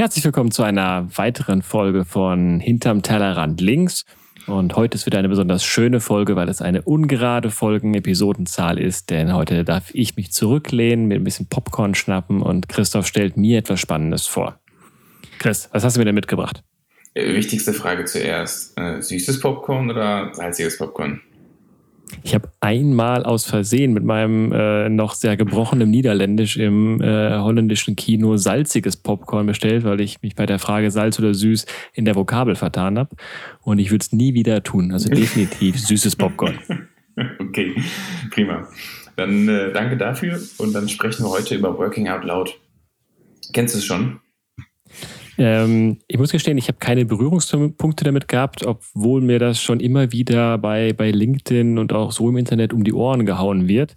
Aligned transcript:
Herzlich 0.00 0.24
willkommen 0.24 0.50
zu 0.50 0.62
einer 0.62 1.06
weiteren 1.14 1.60
Folge 1.60 2.06
von 2.06 2.58
Hinterm 2.58 3.02
Tellerrand 3.02 3.60
links. 3.60 4.06
Und 4.46 4.74
heute 4.74 4.94
ist 4.94 5.04
wieder 5.04 5.18
eine 5.18 5.28
besonders 5.28 5.62
schöne 5.62 6.00
Folge, 6.00 6.36
weil 6.36 6.48
es 6.48 6.62
eine 6.62 6.80
ungerade 6.80 7.50
Folgen-Episodenzahl 7.50 8.78
ist. 8.78 9.10
Denn 9.10 9.34
heute 9.34 9.62
darf 9.62 9.90
ich 9.92 10.16
mich 10.16 10.32
zurücklehnen, 10.32 11.04
mit 11.04 11.18
ein 11.18 11.24
bisschen 11.24 11.48
Popcorn 11.48 11.94
schnappen 11.94 12.40
und 12.40 12.70
Christoph 12.70 13.06
stellt 13.06 13.36
mir 13.36 13.58
etwas 13.58 13.78
Spannendes 13.78 14.26
vor. 14.26 14.58
Chris, 15.38 15.68
was 15.70 15.84
hast 15.84 15.96
du 15.96 16.00
mir 16.00 16.06
denn 16.06 16.14
mitgebracht? 16.14 16.64
Äh, 17.12 17.34
wichtigste 17.34 17.74
Frage 17.74 18.06
zuerst. 18.06 18.80
Äh, 18.80 19.02
süßes 19.02 19.38
Popcorn 19.40 19.90
oder 19.90 20.32
salziges 20.32 20.78
Popcorn? 20.78 21.20
Ich 22.22 22.34
habe 22.34 22.50
einmal 22.60 23.24
aus 23.24 23.44
Versehen 23.44 23.92
mit 23.92 24.04
meinem 24.04 24.52
äh, 24.52 24.88
noch 24.88 25.14
sehr 25.14 25.36
gebrochenen 25.36 25.90
Niederländisch 25.90 26.56
im 26.56 27.00
äh, 27.00 27.38
holländischen 27.38 27.96
Kino 27.96 28.36
salziges 28.36 28.96
Popcorn 28.96 29.46
bestellt, 29.46 29.84
weil 29.84 30.00
ich 30.00 30.22
mich 30.22 30.34
bei 30.34 30.46
der 30.46 30.58
Frage 30.58 30.90
Salz 30.90 31.18
oder 31.18 31.34
süß 31.34 31.66
in 31.94 32.04
der 32.04 32.16
Vokabel 32.16 32.56
vertan 32.56 32.98
habe. 32.98 33.14
Und 33.62 33.78
ich 33.78 33.90
würde 33.90 34.02
es 34.02 34.12
nie 34.12 34.34
wieder 34.34 34.62
tun. 34.62 34.92
Also 34.92 35.08
definitiv 35.14 35.78
süßes 35.78 36.16
Popcorn. 36.16 36.58
okay, 37.38 37.74
prima. 38.30 38.68
Dann 39.16 39.48
äh, 39.48 39.72
danke 39.72 39.96
dafür 39.96 40.40
und 40.58 40.72
dann 40.72 40.88
sprechen 40.88 41.24
wir 41.24 41.30
heute 41.30 41.54
über 41.54 41.76
Working 41.76 42.08
Out 42.08 42.24
Loud. 42.24 42.58
Kennst 43.52 43.74
du 43.74 43.78
es 43.78 43.84
schon? 43.84 44.20
Ähm, 45.40 45.96
ich 46.06 46.18
muss 46.18 46.32
gestehen, 46.32 46.58
ich 46.58 46.68
habe 46.68 46.76
keine 46.78 47.06
Berührungspunkte 47.06 48.04
damit 48.04 48.28
gehabt, 48.28 48.66
obwohl 48.66 49.22
mir 49.22 49.38
das 49.38 49.62
schon 49.62 49.80
immer 49.80 50.12
wieder 50.12 50.58
bei, 50.58 50.92
bei 50.92 51.10
LinkedIn 51.10 51.78
und 51.78 51.94
auch 51.94 52.12
so 52.12 52.28
im 52.28 52.36
Internet 52.36 52.74
um 52.74 52.84
die 52.84 52.92
Ohren 52.92 53.24
gehauen 53.24 53.66
wird. 53.66 53.96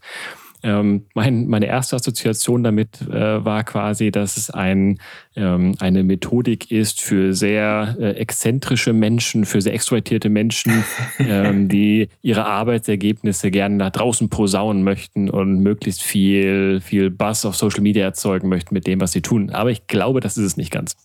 Ähm, 0.66 1.08
mein, 1.14 1.48
meine 1.48 1.66
erste 1.66 1.98
Assoziation 1.98 2.64
damit 2.64 3.02
äh, 3.02 3.44
war 3.44 3.66
quasi, 3.66 4.10
dass 4.10 4.38
es 4.38 4.52
ein, 4.52 5.00
ähm, 5.36 5.76
eine 5.80 6.06
Methodik 6.06 6.72
ist 6.72 7.02
für 7.02 7.34
sehr 7.34 7.98
äh, 8.00 8.12
exzentrische 8.12 8.94
Menschen, 8.94 9.44
für 9.44 9.60
sehr 9.60 9.74
extrovertierte 9.74 10.30
Menschen, 10.30 10.86
ähm, 11.20 11.68
die 11.68 12.08
ihre 12.22 12.46
Arbeitsergebnisse 12.46 13.52
gerne 13.52 13.76
nach 13.76 13.90
draußen 13.90 14.30
posaunen 14.30 14.86
möchten 14.86 15.30
und 15.30 15.60
möglichst 15.60 16.04
viel, 16.04 16.80
viel 16.80 17.10
Buzz 17.10 17.44
auf 17.44 17.58
Social 17.58 17.82
Media 17.82 18.06
erzeugen 18.06 18.48
möchten 18.48 18.74
mit 18.74 18.88
dem, 18.88 19.02
was 19.02 19.12
sie 19.12 19.22
tun. 19.22 19.50
Aber 19.50 19.72
ich 19.72 19.88
glaube, 19.88 20.22
das 20.22 20.38
ist 20.38 20.46
es 20.46 20.56
nicht 20.56 20.72
ganz. 20.72 20.96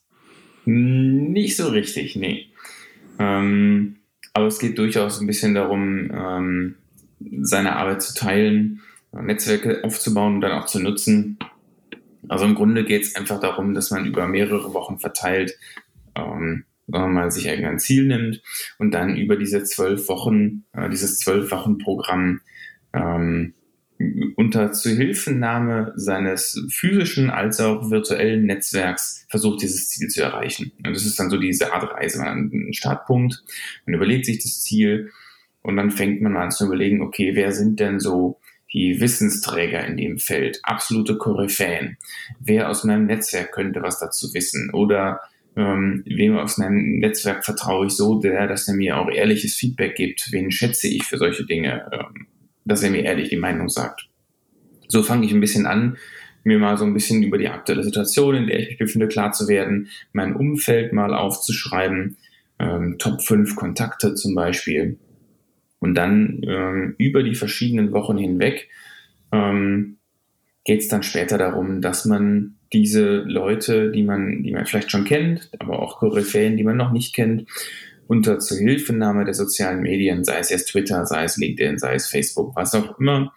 Nicht 0.71 1.57
so 1.57 1.69
richtig, 1.69 2.15
nee. 2.15 2.49
Ähm, 3.19 3.97
aber 4.35 4.49
es 4.49 4.59
geht 4.59 4.77
durchaus 4.77 5.19
ein 5.19 5.27
bisschen 5.27 5.55
darum, 5.55 6.11
ähm, 6.13 6.75
seine 7.41 7.77
Arbeit 7.77 8.03
zu 8.03 8.15
teilen, 8.15 8.83
Netzwerke 9.13 9.83
aufzubauen 9.83 10.35
und 10.35 10.41
dann 10.43 10.53
auch 10.53 10.67
zu 10.67 10.79
nutzen. 10.79 11.39
Also 12.29 12.45
im 12.45 12.55
Grunde 12.55 12.85
geht 12.85 13.01
es 13.01 13.17
einfach 13.17 13.41
darum, 13.41 13.73
dass 13.73 13.91
man 13.91 14.05
über 14.05 14.29
mehrere 14.29 14.75
Wochen 14.75 14.99
verteilt, 14.99 15.59
ähm, 16.15 16.65
mal, 16.87 17.31
sich 17.31 17.47
irgendein 17.47 17.79
Ziel 17.79 18.07
nimmt 18.07 18.43
und 18.77 18.93
dann 18.93 19.17
über 19.17 19.37
diese 19.37 19.65
zwölf 19.65 20.07
Wochen, 20.09 20.65
äh, 20.75 20.91
dieses 20.91 21.19
zwölf 21.19 21.51
Wochen 21.51 21.79
Programm 21.79 22.43
ähm, 22.93 23.55
unter 24.37 24.73
Zuhilfenahme 24.73 25.93
seines 25.97 26.65
physischen 26.71 27.31
als 27.31 27.61
auch 27.61 27.91
virtuellen 27.91 28.47
Netzwerks 28.47 29.27
versucht, 29.29 29.63
dieses 29.63 29.89
Ziel 29.89 30.09
zu 30.09 30.23
erreichen. 30.23 30.73
Und 30.85 30.95
das 30.95 31.05
ist 31.05 31.19
dann 31.19 31.31
so 31.31 31.37
diese 31.37 31.73
Art 31.73 31.93
Reise. 31.93 32.19
Man 32.19 32.29
hat 32.29 32.37
einen 32.37 32.73
Startpunkt, 32.73 33.43
man 33.87 33.95
überlegt 33.95 34.27
sich 34.27 34.39
das 34.39 34.63
Ziel 34.63 35.11
und 35.63 35.77
dann 35.77 35.91
fängt 35.91 36.23
man 36.23 36.37
an 36.37 36.53
zu 36.53 36.67
überlegen, 36.67 37.03
okay, 37.03 37.33
wer 37.35 37.53
sind 37.53 37.81
denn 37.81 37.99
so 37.99 38.39
die 38.73 39.01
Wissensträger 39.01 39.85
in 39.87 39.97
dem 39.97 40.19
Feld, 40.19 40.61
absolute 40.63 41.17
Koryphäen. 41.17 41.97
Wer 42.39 42.69
aus 42.69 42.85
meinem 42.85 43.07
Netzwerk 43.07 43.53
könnte 43.53 43.83
was 43.83 43.99
dazu 43.99 44.33
wissen? 44.35 44.71
Oder 44.73 45.21
ähm, 45.57 46.05
wem 46.07 46.37
aus 46.37 46.59
meinem 46.59 46.99
Netzwerk 46.99 47.45
vertraue 47.45 47.87
ich 47.87 47.95
so 47.95 48.21
der, 48.21 48.47
dass 48.47 48.69
er 48.69 48.75
mir 48.75 48.99
auch 48.99 49.11
ehrliches 49.11 49.55
Feedback 49.55 49.97
gibt? 49.97 50.29
Wen 50.31 50.51
schätze 50.51 50.87
ich 50.87 51.05
für 51.05 51.17
solche 51.17 51.47
Dinge? 51.47 51.91
Ähm, 51.93 52.27
dass 52.69 52.83
er 52.83 52.91
mir 52.91 53.05
ehrlich 53.05 53.29
die 53.29 53.37
Meinung 53.37 53.69
sagt. 53.69 54.09
So 54.89 55.03
fange 55.03 55.27
ich 55.27 55.33
ein 55.33 55.41
bisschen 55.41 55.67
an, 55.67 55.97
mir 56.45 56.59
mal 56.59 56.79
so 56.79 56.85
ein 56.85 56.95
bisschen 56.95 57.23
über 57.23 57.39
die 57.39 57.49
aktuelle 57.49 57.83
Situation, 57.83 58.35
in 58.35 58.47
der 58.47 58.59
ich 58.61 58.69
mich 58.69 58.79
befinde, 58.79 59.09
klar 59.09 59.33
zu 59.33 59.49
werden, 59.49 59.89
mein 60.13 60.35
Umfeld 60.35 60.93
mal 60.93 61.15
aufzuschreiben, 61.15 62.17
ähm, 62.59 62.97
Top 62.99 63.23
5 63.23 63.55
Kontakte 63.57 64.15
zum 64.15 64.35
Beispiel. 64.35 64.99
Und 65.79 65.95
dann 65.95 66.41
ähm, 66.45 66.95
über 66.99 67.23
die 67.23 67.35
verschiedenen 67.35 67.93
Wochen 67.93 68.19
hinweg 68.19 68.69
ähm, 69.31 69.99
geht 70.65 70.81
es 70.81 70.89
dann 70.89 71.03
später 71.03 71.39
darum, 71.39 71.81
dass 71.81 72.05
man 72.05 72.57
diese 72.73 73.19
Leute, 73.21 73.91
die 73.91 74.03
man, 74.03 74.43
die 74.43 74.53
man 74.53 74.67
vielleicht 74.67 74.91
schon 74.91 75.05
kennt, 75.05 75.51
aber 75.59 75.81
auch 75.81 75.99
Koryphäen, 75.99 76.57
die 76.57 76.65
man 76.65 76.77
noch 76.77 76.93
nicht 76.93 77.15
kennt, 77.15 77.49
unter 78.09 78.39
Zuhilfenahme 78.39 79.25
der 79.25 79.35
sozialen 79.35 79.83
Medien, 79.83 80.25
sei 80.25 80.39
es 80.39 80.51
jetzt 80.51 80.71
Twitter, 80.71 81.07
sei 81.07 81.25
es 81.25 81.37
LinkedIn, 81.37 81.79
sei 81.79 81.95
es 81.95 82.09
Facebook, 82.09 82.57
was 82.57 82.75
auch 82.75 82.99
immer, 82.99 83.33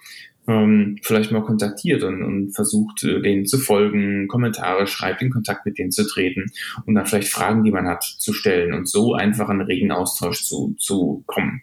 ähm, 0.47 0.97
vielleicht 1.03 1.31
mal 1.31 1.43
kontaktiert 1.43 2.03
und, 2.03 2.23
und 2.23 2.55
versucht, 2.55 3.03
äh, 3.03 3.21
denen 3.21 3.45
zu 3.45 3.59
folgen, 3.59 4.27
Kommentare 4.27 4.87
schreibt, 4.87 5.21
in 5.21 5.29
Kontakt 5.29 5.65
mit 5.65 5.77
denen 5.77 5.91
zu 5.91 6.07
treten 6.07 6.51
und 6.85 6.95
dann 6.95 7.05
vielleicht 7.05 7.27
Fragen, 7.27 7.63
die 7.63 7.71
man 7.71 7.87
hat, 7.87 8.03
zu 8.03 8.33
stellen 8.33 8.73
und 8.73 8.87
so 8.87 9.13
einfach 9.13 9.49
einen 9.49 9.61
regen 9.61 9.91
Austausch 9.91 10.43
zu, 10.43 10.75
zu 10.79 11.23
kommen. 11.27 11.61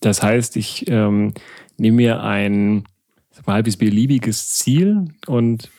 Das 0.00 0.22
heißt, 0.22 0.56
ich 0.56 0.84
ähm, 0.88 1.32
nehme 1.78 1.96
mir 1.96 2.22
ein 2.22 2.84
halbes 3.46 3.76
beliebiges 3.76 4.50
Ziel 4.50 5.06
und 5.26 5.70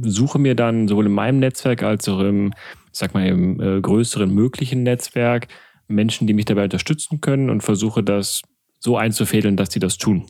suche 0.00 0.38
mir 0.38 0.54
dann 0.54 0.88
sowohl 0.88 1.06
in 1.06 1.12
meinem 1.12 1.38
Netzwerk 1.38 1.82
als 1.82 2.08
auch 2.08 2.20
im, 2.20 2.52
sag 2.90 3.14
mal, 3.14 3.26
im 3.26 3.60
äh, 3.60 3.80
größeren 3.80 4.32
möglichen 4.32 4.82
Netzwerk 4.82 5.48
Menschen, 5.88 6.26
die 6.26 6.34
mich 6.34 6.44
dabei 6.44 6.64
unterstützen 6.64 7.20
können 7.20 7.50
und 7.50 7.62
versuche 7.62 8.02
das 8.02 8.42
so 8.80 8.96
einzufädeln, 8.96 9.56
dass 9.56 9.72
sie 9.72 9.80
das 9.80 9.98
tun. 9.98 10.26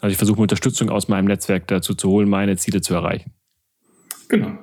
Also 0.00 0.12
ich 0.12 0.16
versuche 0.16 0.40
Unterstützung 0.40 0.90
aus 0.90 1.08
meinem 1.08 1.26
Netzwerk 1.26 1.66
dazu 1.68 1.94
zu 1.94 2.08
holen, 2.08 2.28
meine 2.28 2.56
Ziele 2.56 2.80
zu 2.80 2.94
erreichen. 2.94 3.32
Genau. 4.28 4.58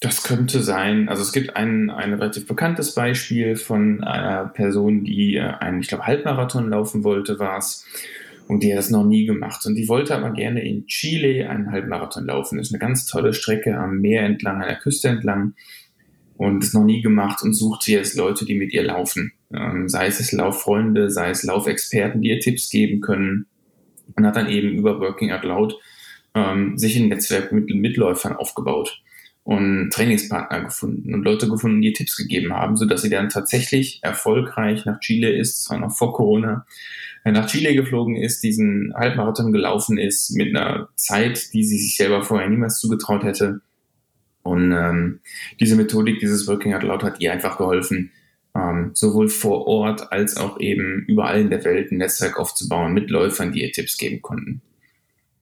Das 0.00 0.22
könnte 0.22 0.62
sein, 0.62 1.08
also 1.08 1.22
es 1.22 1.32
gibt 1.32 1.56
ein, 1.56 1.88
ein 1.88 2.12
relativ 2.12 2.46
bekanntes 2.46 2.94
Beispiel 2.94 3.56
von 3.56 4.04
einer 4.04 4.48
Person, 4.48 5.04
die 5.04 5.36
äh, 5.36 5.40
einen, 5.40 5.80
ich 5.80 5.88
glaube, 5.88 6.06
Halbmarathon 6.06 6.68
laufen 6.68 7.04
wollte, 7.04 7.38
war 7.38 7.58
es. 7.58 7.86
Und 8.46 8.62
die 8.62 8.72
hat 8.72 8.78
das 8.78 8.90
noch 8.90 9.04
nie 9.04 9.24
gemacht. 9.24 9.64
Und 9.64 9.74
die 9.74 9.88
wollte 9.88 10.14
aber 10.14 10.30
gerne 10.32 10.62
in 10.62 10.86
Chile 10.86 11.48
einen 11.48 11.70
Halbmarathon 11.70 12.26
laufen. 12.26 12.58
Das 12.58 12.68
ist 12.68 12.74
eine 12.74 12.80
ganz 12.80 13.06
tolle 13.06 13.32
Strecke 13.32 13.78
am 13.78 14.00
Meer 14.00 14.24
entlang, 14.24 14.60
an 14.60 14.68
der 14.68 14.76
Küste 14.76 15.08
entlang 15.08 15.54
und 16.44 16.62
es 16.62 16.74
noch 16.74 16.84
nie 16.84 17.00
gemacht 17.00 17.42
und 17.42 17.54
sucht 17.54 17.88
jetzt 17.88 18.16
Leute, 18.16 18.44
die 18.44 18.54
mit 18.54 18.74
ihr 18.74 18.82
laufen. 18.82 19.32
Ähm, 19.50 19.88
sei 19.88 20.08
es 20.08 20.30
Lauffreunde, 20.30 21.10
sei 21.10 21.30
es 21.30 21.42
Laufexperten, 21.42 22.20
die 22.20 22.28
ihr 22.28 22.40
Tipps 22.40 22.68
geben 22.68 23.00
können. 23.00 23.46
Und 24.14 24.26
hat 24.26 24.36
dann 24.36 24.50
eben 24.50 24.76
über 24.76 25.00
Working 25.00 25.32
Out 25.32 25.44
Loud 25.44 25.74
ähm, 26.34 26.76
sich 26.76 26.96
ein 26.96 27.08
Netzwerk 27.08 27.50
mit 27.50 27.74
Mitläufern 27.74 28.36
aufgebaut 28.36 29.02
und 29.42 29.90
Trainingspartner 29.90 30.64
gefunden 30.64 31.14
und 31.14 31.24
Leute 31.24 31.48
gefunden, 31.48 31.80
die 31.80 31.88
ihr 31.88 31.94
Tipps 31.94 32.16
gegeben 32.16 32.52
haben, 32.52 32.76
sodass 32.76 33.00
sie 33.00 33.10
dann 33.10 33.30
tatsächlich 33.30 34.00
erfolgreich 34.02 34.84
nach 34.84 35.00
Chile 35.00 35.30
ist, 35.30 35.64
zwar 35.64 35.78
noch 35.78 35.96
vor 35.96 36.12
Corona, 36.12 36.66
äh, 37.24 37.32
nach 37.32 37.46
Chile 37.46 37.74
geflogen 37.74 38.16
ist, 38.16 38.42
diesen 38.42 38.92
Halbmarathon 38.94 39.50
gelaufen 39.50 39.96
ist 39.96 40.30
mit 40.32 40.54
einer 40.54 40.90
Zeit, 40.96 41.54
die 41.54 41.64
sie 41.64 41.78
sich 41.78 41.96
selber 41.96 42.22
vorher 42.22 42.50
niemals 42.50 42.80
zugetraut 42.80 43.24
hätte 43.24 43.62
und 44.44 44.72
ähm, 44.72 45.20
diese 45.58 45.74
Methodik, 45.74 46.20
dieses 46.20 46.46
Working 46.46 46.74
Out 46.74 46.82
Loud 46.82 47.02
hat 47.02 47.20
ihr 47.20 47.32
einfach 47.32 47.56
geholfen, 47.56 48.12
ähm, 48.54 48.90
sowohl 48.92 49.28
vor 49.28 49.66
Ort 49.66 50.12
als 50.12 50.36
auch 50.36 50.60
eben 50.60 51.06
überall 51.08 51.40
in 51.40 51.50
der 51.50 51.64
Welt 51.64 51.90
ein 51.90 51.96
Netzwerk 51.96 52.38
aufzubauen 52.38 52.92
mit 52.92 53.10
Läufern, 53.10 53.52
die 53.52 53.62
ihr 53.62 53.72
Tipps 53.72 53.96
geben 53.96 54.20
konnten. 54.20 54.60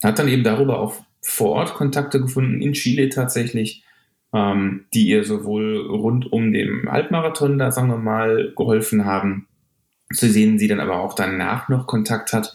Hat 0.02 0.20
dann 0.20 0.28
eben 0.28 0.44
darüber 0.44 0.78
auch 0.78 0.94
vor 1.20 1.50
Ort 1.50 1.74
Kontakte 1.74 2.20
gefunden, 2.20 2.62
in 2.62 2.74
Chile 2.74 3.08
tatsächlich, 3.08 3.84
ähm, 4.32 4.84
die 4.94 5.08
ihr 5.08 5.24
sowohl 5.24 5.78
rund 5.78 6.32
um 6.32 6.52
den 6.52 6.88
Halbmarathon 6.88 7.58
da, 7.58 7.72
sagen 7.72 7.88
wir 7.88 7.98
mal, 7.98 8.52
geholfen 8.56 9.04
haben, 9.04 9.48
zu 10.14 10.28
sehen 10.28 10.60
sie 10.60 10.68
dann 10.68 10.80
aber 10.80 11.00
auch 11.00 11.14
danach 11.14 11.68
noch 11.68 11.88
Kontakt 11.88 12.32
hat 12.32 12.54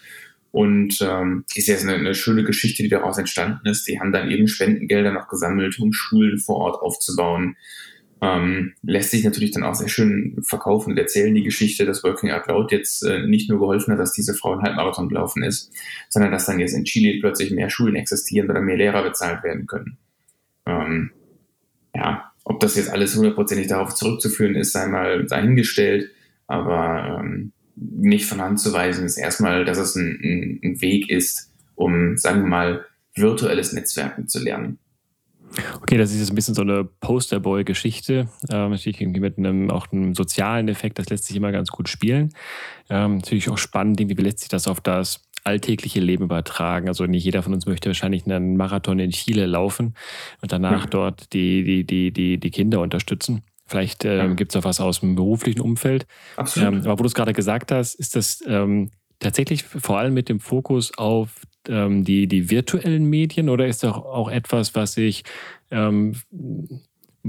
Und 0.51 0.99
ähm, 1.01 1.43
ist 1.55 1.67
jetzt 1.67 1.83
eine, 1.83 1.95
eine 1.95 2.15
schöne 2.15 2.43
Geschichte, 2.43 2.81
die 2.81 2.89
daraus 2.89 3.17
entstanden 3.17 3.67
ist. 3.67 3.87
Die 3.87 3.99
haben 3.99 4.11
dann 4.11 4.31
eben 4.31 4.47
Spendengelder 4.47 5.11
noch 5.11 5.27
gesammelt, 5.27 5.77
um 5.79 5.93
Schulen 5.93 6.39
vor 6.39 6.57
Ort 6.57 6.81
aufzubauen. 6.81 7.57
Ähm, 8.19 8.73
lässt 8.81 9.11
sich 9.11 9.23
natürlich 9.23 9.51
dann 9.51 9.63
auch 9.63 9.75
sehr 9.75 9.89
schön 9.89 10.37
verkaufen 10.41 10.91
und 10.91 10.97
erzählen 10.97 11.35
die 11.35 11.43
Geschichte, 11.43 11.85
dass 11.85 12.03
Working 12.03 12.31
Out 12.31 12.47
Loud 12.47 12.71
jetzt 12.71 13.03
äh, 13.03 13.27
nicht 13.27 13.47
nur 13.47 13.59
geholfen 13.59 13.93
hat, 13.93 13.99
dass 13.99 14.13
diese 14.13 14.33
Frau 14.33 14.53
einen 14.53 14.63
Halbmarathon 14.63 15.09
gelaufen 15.09 15.43
ist, 15.43 15.71
sondern 16.09 16.31
dass 16.31 16.47
dann 16.47 16.59
jetzt 16.59 16.73
in 16.73 16.85
Chile 16.85 17.19
plötzlich 17.19 17.51
mehr 17.51 17.69
Schulen 17.69 17.95
existieren 17.95 18.49
oder 18.49 18.61
mehr 18.61 18.77
Lehrer 18.77 19.03
bezahlt 19.03 19.43
werden 19.43 19.67
können. 19.67 19.97
Ähm, 20.65 21.11
ja, 21.95 22.31
ob 22.43 22.59
das 22.59 22.75
jetzt 22.75 22.89
alles 22.89 23.15
hundertprozentig 23.15 23.67
darauf 23.67 23.93
zurückzuführen 23.93 24.55
ist, 24.55 24.71
sei 24.71 24.87
mal 24.87 25.25
dahingestellt, 25.25 26.09
aber 26.47 27.19
ähm, 27.21 27.51
nicht 27.79 28.25
von 28.25 28.41
Hand 28.41 28.59
zu 28.59 28.73
weisen 28.73 29.05
ist 29.05 29.17
erstmal, 29.17 29.65
dass 29.65 29.77
es 29.77 29.95
ein, 29.95 30.59
ein, 30.63 30.81
Weg 30.81 31.09
ist, 31.09 31.53
um, 31.75 32.17
sagen 32.17 32.41
wir 32.41 32.47
mal, 32.47 32.85
virtuelles 33.15 33.73
Netzwerken 33.73 34.27
zu 34.27 34.43
lernen. 34.43 34.79
Okay, 35.75 35.97
das 35.97 36.11
ist 36.11 36.19
jetzt 36.19 36.29
ein 36.31 36.35
bisschen 36.35 36.55
so 36.55 36.61
eine 36.61 36.83
Posterboy-Geschichte. 36.83 38.29
Ähm, 38.51 38.71
natürlich 38.71 38.99
irgendwie 38.99 39.21
mit 39.21 39.37
einem 39.37 39.71
auch 39.71 39.91
einem 39.91 40.13
sozialen 40.13 40.67
Effekt, 40.67 40.99
das 40.99 41.09
lässt 41.09 41.25
sich 41.25 41.35
immer 41.35 41.51
ganz 41.51 41.69
gut 41.69 41.87
spielen. 41.87 42.33
Ähm, 42.89 43.17
natürlich 43.17 43.49
auch 43.49 43.57
spannend, 43.57 43.99
wie 43.99 44.13
lässt 44.13 44.39
sich 44.39 44.49
das 44.49 44.67
auf 44.67 44.81
das 44.81 45.21
alltägliche 45.43 46.01
Leben 46.01 46.25
übertragen. 46.25 46.89
Also 46.89 47.05
nicht 47.05 47.23
jeder 47.23 47.41
von 47.41 47.53
uns 47.53 47.65
möchte 47.65 47.89
wahrscheinlich 47.89 48.25
einen 48.25 48.57
Marathon 48.57 48.99
in 48.99 49.11
Chile 49.11 49.45
laufen 49.45 49.95
und 50.41 50.51
danach 50.51 50.85
mhm. 50.85 50.89
dort 50.89 51.33
die, 51.33 51.63
die, 51.63 51.85
die, 51.85 52.11
die, 52.11 52.37
die 52.37 52.51
Kinder 52.51 52.81
unterstützen. 52.81 53.43
Vielleicht 53.67 54.05
ähm, 54.05 54.35
gibt 54.35 54.53
es 54.53 54.55
auch 54.55 54.63
was 54.63 54.79
aus 54.79 55.01
dem 55.01 55.15
beruflichen 55.15 55.61
Umfeld. 55.61 56.07
Absolut. 56.35 56.73
Ähm, 56.73 56.81
aber 56.81 56.99
wo 56.99 57.03
du 57.03 57.07
es 57.07 57.13
gerade 57.13 57.33
gesagt 57.33 57.71
hast, 57.71 57.95
ist 57.95 58.15
das 58.15 58.43
ähm, 58.47 58.91
tatsächlich 59.19 59.63
vor 59.63 59.99
allem 59.99 60.13
mit 60.13 60.29
dem 60.29 60.39
Fokus 60.39 60.97
auf 60.97 61.41
ähm, 61.67 62.03
die, 62.03 62.27
die 62.27 62.49
virtuellen 62.49 63.05
Medien 63.09 63.49
oder 63.49 63.67
ist 63.67 63.83
das 63.83 63.93
auch 63.93 64.29
etwas, 64.29 64.75
was 64.75 64.95
ich 64.97 65.23
ähm, 65.69 66.15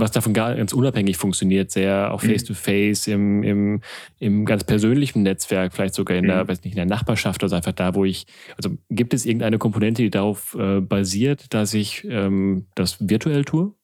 was 0.00 0.12
davon 0.12 0.32
ganz 0.32 0.72
unabhängig 0.72 1.16
funktioniert, 1.16 1.70
sehr 1.70 2.12
auch 2.12 2.22
mhm. 2.22 2.28
face-to-face, 2.28 3.08
-face, 3.08 3.12
im, 3.12 3.42
im, 3.42 3.80
im 4.18 4.44
ganz 4.44 4.64
persönlichen 4.64 5.22
Netzwerk, 5.22 5.72
vielleicht 5.72 5.94
sogar 5.94 6.16
in 6.16 6.26
der, 6.26 6.44
mhm. 6.44 6.48
weiß 6.48 6.62
nicht, 6.64 6.72
in 6.72 6.76
der 6.76 6.86
Nachbarschaft 6.86 7.42
oder 7.42 7.56
einfach 7.56 7.72
da, 7.72 7.94
wo 7.94 8.04
ich, 8.04 8.26
also 8.56 8.76
gibt 8.90 9.14
es 9.14 9.26
irgendeine 9.26 9.58
Komponente, 9.58 10.02
die 10.02 10.10
darauf 10.10 10.56
äh, 10.58 10.80
basiert, 10.80 11.52
dass 11.54 11.74
ich 11.74 12.06
ähm, 12.08 12.66
das 12.74 13.08
virtuell 13.08 13.44
tue? 13.44 13.74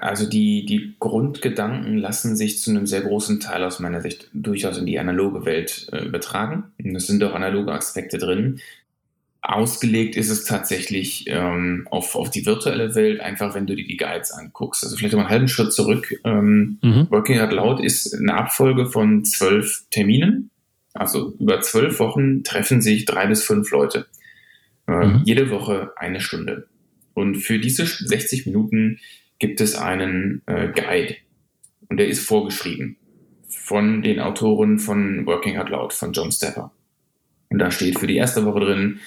Also 0.00 0.26
die, 0.26 0.64
die 0.64 0.94
Grundgedanken 0.98 1.98
lassen 1.98 2.34
sich 2.34 2.58
zu 2.58 2.70
einem 2.70 2.86
sehr 2.86 3.02
großen 3.02 3.38
Teil 3.38 3.62
aus 3.64 3.80
meiner 3.80 4.00
Sicht 4.00 4.30
durchaus 4.32 4.78
in 4.78 4.86
die 4.86 4.98
analoge 4.98 5.44
Welt 5.44 5.88
äh, 5.92 6.06
übertragen. 6.06 6.64
Und 6.82 6.96
es 6.96 7.06
sind 7.06 7.22
auch 7.22 7.34
analoge 7.34 7.72
Aspekte 7.72 8.16
drin. 8.16 8.60
Ausgelegt 9.42 10.16
ist 10.16 10.30
es 10.30 10.44
tatsächlich 10.44 11.26
ähm, 11.28 11.86
auf, 11.90 12.16
auf 12.16 12.30
die 12.30 12.46
virtuelle 12.46 12.94
Welt, 12.94 13.20
einfach 13.20 13.54
wenn 13.54 13.66
du 13.66 13.76
dir 13.76 13.86
die 13.86 13.98
Guides 13.98 14.32
anguckst. 14.32 14.84
Also 14.84 14.96
vielleicht 14.96 15.12
mal 15.14 15.20
einen 15.20 15.30
halben 15.30 15.48
Schritt 15.48 15.74
zurück. 15.74 16.18
Ähm, 16.24 16.78
mhm. 16.80 17.06
Working 17.10 17.38
Out 17.40 17.52
Loud 17.52 17.80
ist 17.80 18.14
eine 18.14 18.34
Abfolge 18.34 18.86
von 18.86 19.26
zwölf 19.26 19.84
Terminen. 19.90 20.50
Also 20.94 21.34
über 21.38 21.60
zwölf 21.60 22.00
Wochen 22.00 22.42
treffen 22.42 22.80
sich 22.80 23.04
drei 23.04 23.26
bis 23.26 23.44
fünf 23.44 23.70
Leute. 23.70 24.06
Äh, 24.88 24.92
mhm. 24.92 25.22
Jede 25.26 25.50
Woche 25.50 25.92
eine 25.96 26.22
Stunde. 26.22 26.68
Und 27.12 27.36
für 27.36 27.58
diese 27.58 27.84
60 27.84 28.46
Minuten 28.46 28.98
gibt 29.40 29.60
es 29.60 29.74
einen 29.74 30.42
äh, 30.46 30.68
Guide 30.68 31.16
und 31.88 31.96
der 31.96 32.06
ist 32.06 32.24
vorgeschrieben 32.24 32.96
von 33.48 34.02
den 34.02 34.20
Autoren 34.20 34.78
von 34.78 35.26
Working 35.26 35.58
Out 35.58 35.70
Loud, 35.70 35.92
von 35.92 36.12
John 36.12 36.30
Stepper. 36.30 36.72
Und 37.48 37.58
da 37.58 37.70
steht 37.70 37.98
für 37.98 38.06
die 38.06 38.16
erste 38.16 38.44
Woche 38.44 38.60
drin, 38.60 39.00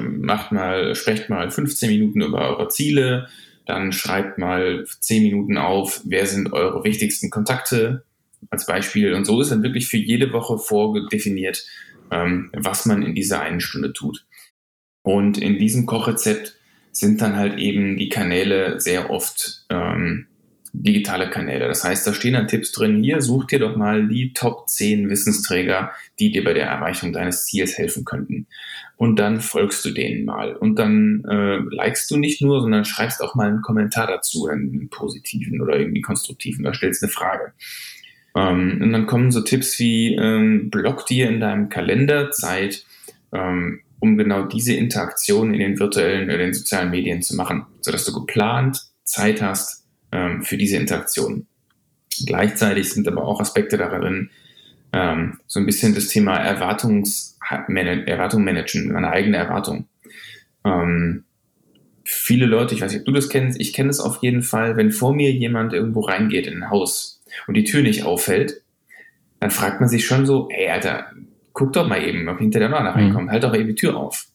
macht 0.00 0.52
mal, 0.52 0.94
sprecht 0.94 1.28
mal 1.28 1.50
15 1.50 1.90
Minuten 1.90 2.22
über 2.22 2.48
eure 2.48 2.68
Ziele, 2.68 3.28
dann 3.66 3.92
schreibt 3.92 4.38
mal 4.38 4.86
10 4.86 5.22
Minuten 5.22 5.58
auf, 5.58 6.00
wer 6.04 6.26
sind 6.26 6.52
eure 6.52 6.82
wichtigsten 6.82 7.30
Kontakte 7.30 8.04
als 8.48 8.66
Beispiel. 8.66 9.12
Und 9.12 9.26
so 9.26 9.40
ist 9.40 9.50
dann 9.50 9.62
wirklich 9.62 9.88
für 9.88 9.98
jede 9.98 10.32
Woche 10.32 10.58
vorgedefiniert, 10.58 11.66
ähm, 12.10 12.50
was 12.54 12.86
man 12.86 13.02
in 13.02 13.14
dieser 13.14 13.40
einen 13.40 13.60
Stunde 13.60 13.92
tut. 13.92 14.24
Und 15.02 15.38
in 15.38 15.58
diesem 15.58 15.86
Kochrezept 15.86 16.56
sind 16.92 17.20
dann 17.20 17.36
halt 17.36 17.58
eben 17.58 17.96
die 17.96 18.08
Kanäle 18.08 18.80
sehr 18.80 19.10
oft 19.10 19.64
ähm, 19.70 20.26
digitale 20.72 21.30
Kanäle. 21.30 21.66
Das 21.66 21.84
heißt, 21.84 22.06
da 22.06 22.14
stehen 22.14 22.34
dann 22.34 22.48
Tipps 22.48 22.72
drin, 22.72 23.02
hier 23.02 23.20
such 23.20 23.46
dir 23.46 23.58
doch 23.58 23.76
mal 23.76 24.06
die 24.08 24.32
Top 24.32 24.68
10 24.68 25.10
Wissensträger, 25.10 25.92
die 26.18 26.30
dir 26.30 26.44
bei 26.44 26.54
der 26.54 26.66
Erreichung 26.66 27.12
deines 27.12 27.44
Ziels 27.44 27.76
helfen 27.76 28.04
könnten. 28.04 28.46
Und 28.96 29.18
dann 29.18 29.40
folgst 29.40 29.84
du 29.84 29.90
denen 29.90 30.24
mal. 30.24 30.54
Und 30.54 30.78
dann 30.78 31.24
äh, 31.28 31.56
likest 31.74 32.10
du 32.10 32.16
nicht 32.16 32.42
nur, 32.42 32.60
sondern 32.60 32.84
schreibst 32.84 33.22
auch 33.22 33.34
mal 33.34 33.48
einen 33.48 33.62
Kommentar 33.62 34.06
dazu, 34.06 34.46
einen 34.46 34.88
positiven 34.90 35.60
oder 35.60 35.78
irgendwie 35.78 36.02
konstruktiven, 36.02 36.64
oder 36.64 36.74
stellst 36.74 37.02
eine 37.02 37.10
Frage. 37.10 37.52
Ähm, 38.36 38.78
und 38.80 38.92
dann 38.92 39.06
kommen 39.06 39.32
so 39.32 39.40
Tipps 39.40 39.78
wie, 39.78 40.14
ähm, 40.14 40.70
block 40.70 41.06
dir 41.06 41.28
in 41.28 41.40
deinem 41.40 41.68
Kalender 41.68 42.30
Zeit, 42.30 42.84
ähm, 43.32 43.80
um 44.00 44.16
genau 44.16 44.46
diese 44.46 44.74
Interaktion 44.74 45.54
in 45.54 45.60
den 45.60 45.78
virtuellen 45.78 46.24
oder 46.24 46.38
den 46.38 46.54
sozialen 46.54 46.90
Medien 46.90 47.22
zu 47.22 47.36
machen, 47.36 47.66
sodass 47.80 48.04
du 48.04 48.12
geplant 48.12 48.80
Zeit 49.04 49.42
hast 49.42 49.86
ähm, 50.12 50.42
für 50.42 50.56
diese 50.56 50.76
Interaktion. 50.76 51.46
Gleichzeitig 52.26 52.90
sind 52.90 53.06
aber 53.08 53.24
auch 53.24 53.40
Aspekte 53.40 53.76
darin, 53.76 54.30
ähm, 54.92 55.38
so 55.46 55.60
ein 55.60 55.66
bisschen 55.66 55.94
das 55.94 56.08
Thema 56.08 56.36
Erwartungs 56.36 57.38
Erwartung 57.66 58.44
managen, 58.44 58.92
meine 58.92 59.10
eigene 59.10 59.36
Erwartung. 59.36 59.88
Ähm, 60.64 61.24
viele 62.04 62.46
Leute, 62.46 62.74
ich 62.74 62.80
weiß 62.80 62.92
nicht, 62.92 63.00
ob 63.00 63.06
du 63.06 63.12
das 63.12 63.28
kennst, 63.28 63.60
ich 63.60 63.72
kenne 63.72 63.90
es 63.90 63.98
auf 63.98 64.22
jeden 64.22 64.42
Fall, 64.42 64.76
wenn 64.76 64.92
vor 64.92 65.14
mir 65.14 65.32
jemand 65.32 65.72
irgendwo 65.72 66.00
reingeht 66.00 66.46
in 66.46 66.62
ein 66.62 66.70
Haus 66.70 67.22
und 67.46 67.54
die 67.54 67.64
Tür 67.64 67.82
nicht 67.82 68.04
auffällt, 68.04 68.62
dann 69.40 69.50
fragt 69.50 69.80
man 69.80 69.88
sich 69.88 70.06
schon 70.06 70.26
so, 70.26 70.48
ey, 70.50 70.68
Alter, 70.68 71.10
guck 71.60 71.74
doch 71.74 71.86
mal 71.86 72.02
eben, 72.02 72.26
ob 72.30 72.38
hinter 72.38 72.58
der 72.58 72.70
Mann 72.70 72.86
reinkommt, 72.86 73.26
mhm. 73.26 73.30
halt 73.30 73.44
doch 73.44 73.54
eben 73.54 73.68
die 73.68 73.74
Tür 73.74 73.94
auf. 73.94 74.28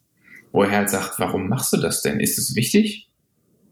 Wo 0.51 0.61
er 0.61 0.69
halt 0.69 0.91
sagt, 0.91 1.17
warum 1.17 1.49
machst 1.49 1.73
du 1.73 1.77
das 1.77 2.03
denn? 2.03 2.19
Ist 2.19 2.37
es 2.37 2.55
wichtig? 2.55 3.09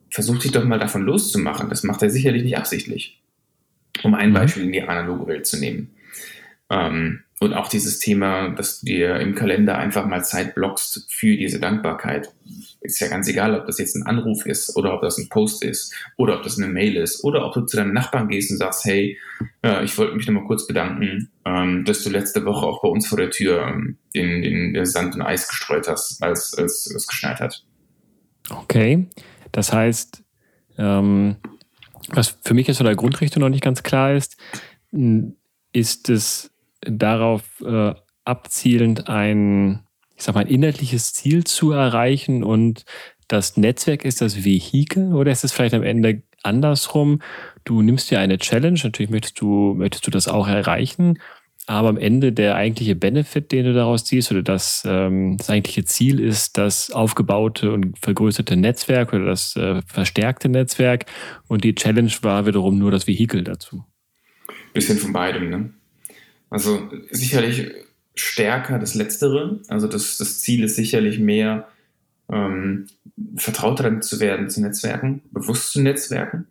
Versuch 0.09 0.39
dich 0.39 0.51
doch 0.51 0.65
mal 0.65 0.79
davon 0.79 1.03
loszumachen. 1.03 1.69
Das 1.69 1.83
macht 1.83 2.01
er 2.01 2.09
sicherlich 2.09 2.41
nicht 2.41 2.57
absichtlich. 2.57 3.21
Um 4.01 4.15
ein 4.15 4.31
mhm. 4.31 4.33
Beispiel 4.33 4.63
in 4.63 4.71
die 4.71 4.81
analoge 4.81 5.27
Welt 5.27 5.45
zu 5.45 5.59
nehmen. 5.59 5.91
Ähm, 6.73 7.23
und 7.39 7.53
auch 7.53 7.67
dieses 7.67 7.99
Thema, 7.99 8.49
dass 8.51 8.79
du 8.79 8.85
dir 8.85 9.17
im 9.17 9.35
Kalender 9.35 9.77
einfach 9.77 10.05
mal 10.05 10.23
Zeit 10.23 10.55
blockst 10.55 11.07
für 11.11 11.35
diese 11.35 11.59
Dankbarkeit. 11.59 12.33
Ist 12.79 13.01
ja 13.01 13.09
ganz 13.09 13.27
egal, 13.27 13.59
ob 13.59 13.65
das 13.65 13.79
jetzt 13.79 13.95
ein 13.95 14.03
Anruf 14.03 14.45
ist 14.45 14.77
oder 14.77 14.93
ob 14.93 15.01
das 15.01 15.17
ein 15.17 15.27
Post 15.27 15.61
ist 15.63 15.93
oder 16.15 16.37
ob 16.37 16.43
das 16.43 16.57
eine 16.57 16.67
Mail 16.67 16.95
ist 16.95 17.23
oder 17.23 17.45
ob 17.45 17.53
du 17.53 17.61
zu 17.65 17.75
deinem 17.75 17.93
Nachbarn 17.93 18.29
gehst 18.29 18.49
und 18.49 18.57
sagst, 18.57 18.85
hey, 18.85 19.19
äh, 19.61 19.83
ich 19.83 19.97
wollte 19.97 20.15
mich 20.15 20.25
nochmal 20.25 20.45
kurz 20.45 20.65
bedanken, 20.67 21.31
ähm, 21.43 21.83
dass 21.83 22.03
du 22.03 22.09
letzte 22.09 22.45
Woche 22.45 22.65
auch 22.65 22.81
bei 22.81 22.87
uns 22.87 23.07
vor 23.07 23.17
der 23.17 23.29
Tür 23.29 23.67
ähm, 23.67 23.97
den, 24.15 24.73
den, 24.73 24.85
Sand 24.85 25.15
und 25.15 25.21
Eis 25.21 25.49
gestreut 25.49 25.87
hast, 25.89 26.23
als, 26.23 26.53
als 26.53 26.85
es 26.87 27.07
geschneit 27.07 27.41
hat. 27.41 27.65
Okay, 28.49 29.07
das 29.51 29.73
heißt, 29.73 30.23
ähm, 30.77 31.35
was 32.09 32.37
für 32.41 32.53
mich 32.53 32.67
jetzt 32.67 32.77
von 32.77 32.85
der 32.85 32.95
Grundrichtung 32.95 33.41
noch 33.41 33.49
nicht 33.49 33.63
ganz 33.63 33.83
klar 33.83 34.13
ist, 34.13 34.37
ist 35.73 36.09
es 36.09 36.52
darauf 36.85 37.43
äh, 37.65 37.93
abzielend 38.25 39.09
ein, 39.09 39.81
ich 40.15 40.23
sag 40.23 40.35
mal, 40.35 40.41
ein 40.41 40.47
inhaltliches 40.47 41.13
Ziel 41.13 41.43
zu 41.43 41.71
erreichen 41.71 42.43
und 42.43 42.85
das 43.27 43.57
Netzwerk 43.57 44.05
ist 44.05 44.21
das 44.21 44.43
Vehikel 44.43 45.13
oder 45.13 45.31
ist 45.31 45.43
es 45.43 45.51
vielleicht 45.51 45.73
am 45.73 45.83
Ende 45.83 46.23
andersrum? 46.43 47.21
Du 47.63 47.81
nimmst 47.81 48.11
dir 48.11 48.19
eine 48.19 48.37
Challenge, 48.37 48.79
natürlich 48.83 49.09
möchtest 49.09 49.39
du, 49.41 49.73
möchtest 49.75 50.05
du 50.05 50.11
das 50.11 50.27
auch 50.27 50.47
erreichen, 50.47 51.19
aber 51.65 51.89
am 51.89 51.97
Ende 51.97 52.33
der 52.33 52.55
eigentliche 52.55 52.95
Benefit, 52.95 53.51
den 53.53 53.65
du 53.65 53.73
daraus 53.73 54.03
ziehst, 54.03 54.31
oder 54.31 54.43
das, 54.43 54.83
ähm, 54.85 55.37
das 55.37 55.49
eigentliche 55.49 55.85
Ziel 55.85 56.19
ist 56.19 56.57
das 56.57 56.91
aufgebaute 56.91 57.71
und 57.71 57.97
vergrößerte 57.99 58.57
Netzwerk 58.57 59.13
oder 59.13 59.25
das 59.25 59.55
äh, 59.55 59.81
verstärkte 59.85 60.49
Netzwerk 60.49 61.05
und 61.47 61.63
die 61.63 61.75
Challenge 61.75 62.11
war 62.21 62.45
wiederum 62.45 62.77
nur 62.77 62.91
das 62.91 63.07
Vehikel 63.07 63.43
dazu. 63.43 63.85
Bisschen 64.73 64.97
von 64.97 65.13
beidem, 65.13 65.49
ne? 65.49 65.69
Also 66.53 66.87
sicherlich 67.09 67.71
stärker 68.13 68.77
das 68.77 68.93
Letztere. 68.93 69.61
Also 69.69 69.87
das, 69.87 70.17
das 70.17 70.39
Ziel 70.39 70.63
ist 70.63 70.75
sicherlich 70.75 71.17
mehr, 71.17 71.67
ähm, 72.31 72.85
vertrauter 73.37 73.81
damit 73.81 74.03
zu 74.03 74.19
werden, 74.19 74.51
zu 74.51 74.61
Netzwerken, 74.61 75.23
bewusst 75.31 75.71
zu 75.71 75.81
Netzwerken. 75.81 76.45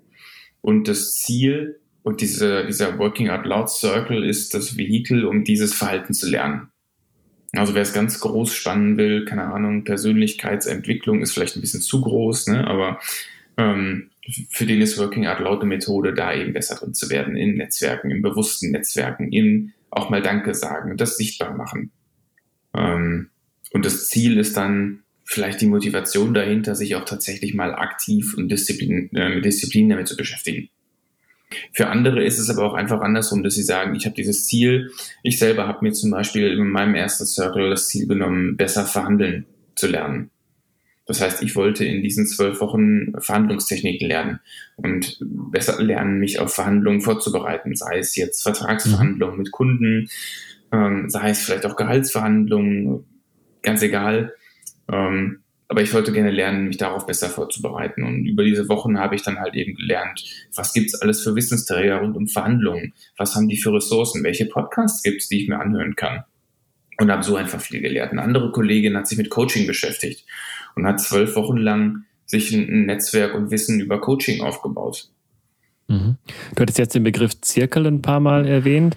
Und 0.61 0.89
das 0.89 1.15
Ziel 1.19 1.79
und 2.03 2.21
diese, 2.21 2.67
dieser 2.67 2.99
Working 2.99 3.31
Out 3.31 3.47
Loud 3.47 3.71
Circle 3.71 4.25
ist 4.25 4.55
das 4.55 4.77
Vehikel, 4.77 5.25
um 5.25 5.45
dieses 5.45 5.73
Verhalten 5.73 6.15
zu 6.15 6.29
lernen. 6.29 6.73
Also 7.53 7.77
wer 7.77 7.83
es 7.83 7.93
ganz 7.93 8.19
groß 8.19 8.53
spannen 8.53 8.97
will, 8.97 9.25
keine 9.25 9.55
Ahnung, 9.55 9.85
Persönlichkeitsentwicklung 9.85 11.23
ist 11.23 11.31
vielleicht 11.31 11.55
ein 11.55 11.61
bisschen 11.61 11.81
zu 11.81 12.01
groß, 12.01 12.49
ne? 12.49 12.67
aber 12.67 12.99
ähm, 13.57 14.11
für 14.51 14.67
den 14.67 14.81
ist 14.81 14.99
Working 14.99 15.29
Out 15.29 15.39
Loud 15.39 15.61
eine 15.61 15.69
Methode, 15.69 16.13
da 16.13 16.35
eben 16.35 16.55
besser 16.55 16.75
drin 16.75 16.93
zu 16.93 17.09
werden 17.09 17.37
in 17.37 17.55
Netzwerken, 17.57 18.11
in 18.11 18.21
bewussten 18.21 18.73
Netzwerken, 18.73 19.31
in 19.31 19.73
auch 19.93 20.11
mal 20.11 20.23
Danke 20.23 20.55
sagen, 20.55 20.97
das 20.97 21.17
sichtbar 21.17 21.55
machen. 21.55 21.93
Ähm, 22.75 23.31
und 23.73 23.85
das 23.85 24.09
Ziel 24.09 24.39
ist 24.39 24.57
dann 24.57 25.03
vielleicht 25.25 25.61
die 25.61 25.67
Motivation 25.67 26.35
dahinter, 26.35 26.75
sich 26.75 26.97
auch 26.97 27.05
tatsächlich 27.05 27.55
mal 27.55 27.75
aktiv 27.75 28.35
und 28.37 28.49
Disziplin, 28.51 29.11
äh, 29.15 29.35
mit 29.37 29.45
Disziplin 29.45 29.89
damit 29.89 30.09
zu 30.09 30.17
beschäftigen. 30.17 30.69
Für 31.73 31.89
andere 31.89 32.25
ist 32.25 32.39
es 32.39 32.49
aber 32.49 32.65
auch 32.65 32.75
einfach 32.75 33.01
andersrum, 33.03 33.43
dass 33.43 33.55
sie 33.55 33.63
sagen, 33.63 33.95
ich 33.95 34.07
habe 34.07 34.17
dieses 34.17 34.47
Ziel. 34.47 34.91
Ich 35.23 35.39
selber 35.39 35.69
habe 35.69 35.85
mir 35.85 35.93
zum 35.93 36.11
Beispiel 36.11 36.49
in 36.49 36.67
meinem 36.67 36.95
ersten 36.95 37.27
Circle 37.27 37.69
das 37.71 37.89
Ziel 37.89 38.07
genommen, 38.07 38.57
besser 38.57 38.87
verhandeln 38.87 39.45
zu 39.75 39.87
lernen. 39.87 40.31
Das 41.07 41.21
heißt, 41.21 41.43
ich 41.43 41.57
wollte 41.57 41.85
in 41.85 42.03
diesen 42.03 42.27
zwölf 42.27 42.61
Wochen 42.61 43.13
Verhandlungstechniken 43.19 44.09
lernen 44.09 44.41
und 44.77 45.19
besser 45.21 45.83
lernen, 45.83 46.19
mich 46.19 46.39
auf 46.39 46.55
Verhandlungen 46.55 47.01
vorzubereiten, 47.01 47.75
sei 47.75 47.99
es 47.99 48.15
jetzt 48.15 48.43
Vertragsverhandlungen 48.43 49.39
mit 49.39 49.51
Kunden, 49.51 50.09
ähm, 50.73 51.11
sei 51.11 51.31
es 51.31 51.43
vielleicht 51.43 51.67
auch 51.67 51.77
Gehaltsverhandlungen, 51.77 53.05
ganz 53.63 53.83
egal. 53.83 54.35
Ähm, 54.91 55.43
aber 55.73 55.81
ich 55.81 55.95
wollte 55.95 56.13
gerne 56.13 56.31
lernen, 56.31 56.69
mich 56.69 56.77
darauf 56.77 57.07
besser 57.07 57.31
vorzubereiten. 57.31 58.05
Und 58.05 58.27
über 58.27 58.45
diese 58.45 58.69
Wochen 58.69 58.99
habe 58.99 59.15
ich 59.15 59.23
dann 59.23 59.41
halt 59.41 59.55
eben 59.55 59.75
gelernt, 59.75 60.23
was 60.55 60.75
gibt 60.75 60.89
es 60.89 61.01
alles 61.01 61.23
für 61.23 61.35
Wissensträger 61.35 61.97
rund 61.97 62.15
um 62.15 62.29
Verhandlungen? 62.29 62.93
Was 63.17 63.35
haben 63.35 63.49
die 63.49 63.57
für 63.57 63.73
Ressourcen? 63.73 64.23
Welche 64.23 64.45
Podcasts 64.45 65.03
gibt 65.03 65.23
es, 65.23 65.29
die 65.29 65.43
ich 65.43 65.49
mir 65.49 65.59
anhören 65.59 65.97
kann? 65.97 66.25
Und 66.99 67.11
habe 67.11 67.23
so 67.23 67.37
einfach 67.37 67.61
viel 67.61 67.81
gelernt. 67.81 68.13
Eine 68.13 68.21
andere 68.21 68.53
Kollegin 68.53 68.99
hat 68.99 69.09
sich 69.09 69.17
mit 69.17 69.31
Coaching 69.31 69.67
beschäftigt 69.67 70.27
und 70.77 70.87
hat 70.87 71.01
zwölf 71.01 71.37
Wochen 71.37 71.57
lang 71.57 72.05
sich 72.27 72.53
ein 72.53 72.87
Netzwerk 72.87 73.35
und 73.35 73.51
Wissen 73.51 73.81
über 73.81 74.01
Coaching 74.01 74.43
aufgebaut. 74.43 75.09
Mhm. 75.89 76.17
Du 76.55 76.63
hattest 76.63 76.79
jetzt 76.79 76.95
den 76.95 77.03
Begriff 77.03 77.41
Zirkel 77.41 77.87
ein 77.87 78.03
paar 78.03 78.21
Mal 78.21 78.47
erwähnt. 78.47 78.97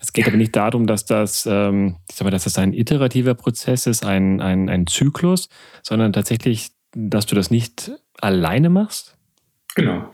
Es 0.00 0.12
geht 0.12 0.26
aber 0.26 0.36
nicht 0.36 0.54
darum, 0.54 0.86
dass 0.86 1.04
das, 1.04 1.48
ähm, 1.50 1.96
ich 2.08 2.16
sag 2.16 2.24
mal, 2.24 2.30
dass 2.30 2.44
das 2.44 2.58
ein 2.58 2.72
iterativer 2.72 3.34
Prozess 3.34 3.86
ist, 3.86 4.04
ein, 4.04 4.40
ein, 4.40 4.68
ein 4.68 4.86
Zyklus, 4.86 5.48
sondern 5.82 6.12
tatsächlich, 6.12 6.70
dass 6.92 7.26
du 7.26 7.34
das 7.34 7.50
nicht 7.50 7.90
alleine 8.20 8.70
machst? 8.70 9.16
Genau. 9.74 10.12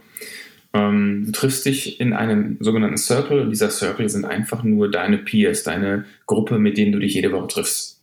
Ähm, 0.73 1.25
du 1.27 1.33
triffst 1.33 1.67
dich 1.67 2.01
in 2.01 2.13
einem 2.13 2.57
sogenannten 2.61 2.97
Circle 2.97 3.41
und 3.41 3.51
dieser 3.51 3.71
Circle 3.71 4.09
sind 4.09 4.25
einfach 4.25 4.63
nur 4.63 4.91
deine 4.91 5.19
Peers, 5.19 5.65
deine 5.65 6.07
Gruppe, 6.27 6.59
mit 6.59 6.79
denen 6.79 6.93
du 6.93 6.99
dich 6.99 7.15
jede 7.15 7.33
Woche 7.33 7.49
triffst. 7.49 8.03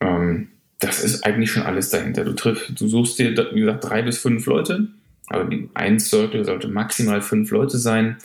Ähm, 0.00 0.50
das 0.78 1.02
ist 1.02 1.24
eigentlich 1.24 1.50
schon 1.50 1.64
alles 1.64 1.90
dahinter. 1.90 2.24
Du 2.24 2.34
triffst, 2.34 2.80
du 2.80 2.88
suchst 2.88 3.18
dir, 3.18 3.30
wie 3.52 3.60
gesagt, 3.60 3.84
drei 3.84 4.02
bis 4.02 4.18
fünf 4.18 4.46
Leute, 4.46 4.88
aber 5.26 5.50
ein 5.74 5.98
Circle 5.98 6.44
sollte 6.44 6.68
maximal 6.68 7.20
fünf 7.20 7.50
Leute 7.50 7.78
sein 7.78 8.18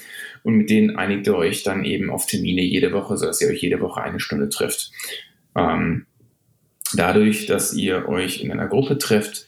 und 0.43 0.55
mit 0.55 0.69
denen 0.69 0.95
einigt 0.95 1.27
ihr 1.27 1.35
euch 1.35 1.63
dann 1.63 1.83
eben 1.83 2.09
auf 2.09 2.27
Termine 2.27 2.61
jede 2.61 2.91
Woche, 2.91 3.17
sodass 3.17 3.41
ihr 3.41 3.49
euch 3.49 3.61
jede 3.61 3.81
Woche 3.81 4.01
eine 4.01 4.19
Stunde 4.19 4.49
trifft. 4.49 4.91
Ähm, 5.55 6.05
dadurch, 6.93 7.47
dass 7.47 7.73
ihr 7.73 8.07
euch 8.07 8.41
in 8.41 8.51
einer 8.51 8.67
Gruppe 8.67 8.97
trefft, 8.97 9.47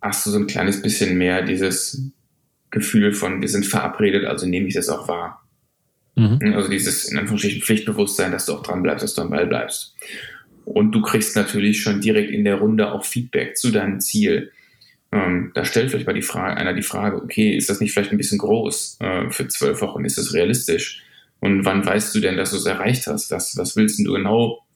hast 0.00 0.26
du 0.26 0.30
so 0.30 0.38
ein 0.38 0.46
kleines 0.46 0.82
bisschen 0.82 1.16
mehr 1.16 1.42
dieses 1.42 2.10
Gefühl 2.70 3.12
von, 3.12 3.40
wir 3.40 3.48
sind 3.48 3.66
verabredet, 3.66 4.26
also 4.26 4.46
nehme 4.46 4.68
ich 4.68 4.74
das 4.74 4.88
auch 4.88 5.08
wahr. 5.08 5.42
Mhm. 6.14 6.52
Also 6.54 6.68
dieses, 6.68 7.06
in 7.06 7.18
Anführungsstrichen, 7.18 7.62
Pflichtbewusstsein, 7.62 8.32
dass 8.32 8.46
du 8.46 8.54
auch 8.54 8.62
dran 8.62 8.82
bleibst, 8.82 9.02
dass 9.02 9.14
du 9.14 9.22
am 9.22 9.30
Ball 9.30 9.46
bleibst. 9.46 9.94
Und 10.68 10.92
du 10.92 11.00
kriegst 11.00 11.34
natürlich 11.34 11.80
schon 11.80 12.00
direkt 12.00 12.30
in 12.30 12.44
der 12.44 12.56
Runde 12.56 12.92
auch 12.92 13.04
Feedback 13.04 13.56
zu 13.56 13.70
deinem 13.70 14.00
Ziel. 14.00 14.52
Ähm, 15.10 15.50
da 15.54 15.64
stellt 15.64 15.90
vielleicht 15.90 16.06
mal 16.06 16.12
die 16.12 16.22
Frage, 16.22 16.56
einer 16.56 16.74
die 16.74 16.82
Frage, 16.82 17.16
okay, 17.16 17.56
ist 17.56 17.70
das 17.70 17.80
nicht 17.80 17.92
vielleicht 17.92 18.12
ein 18.12 18.18
bisschen 18.18 18.38
groß 18.38 18.98
äh, 19.00 19.30
für 19.30 19.48
zwölf 19.48 19.80
Wochen? 19.80 20.04
Ist 20.04 20.18
das 20.18 20.34
realistisch? 20.34 21.02
Und 21.40 21.64
wann 21.64 21.86
weißt 21.86 22.14
du 22.14 22.20
denn, 22.20 22.36
dass 22.36 22.50
du 22.50 22.56
es 22.56 22.66
erreicht 22.66 23.06
hast? 23.06 23.30
Was, 23.30 23.56
was 23.56 23.76
willst 23.76 23.98
du 24.04 24.12
genau 24.12 24.66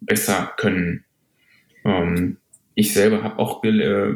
besser 0.00 0.52
können? 0.56 1.04
Ähm, 1.84 2.38
ich 2.74 2.92
selber 2.92 3.22
habe 3.22 3.38
auch 3.38 3.62
äh, 3.62 4.14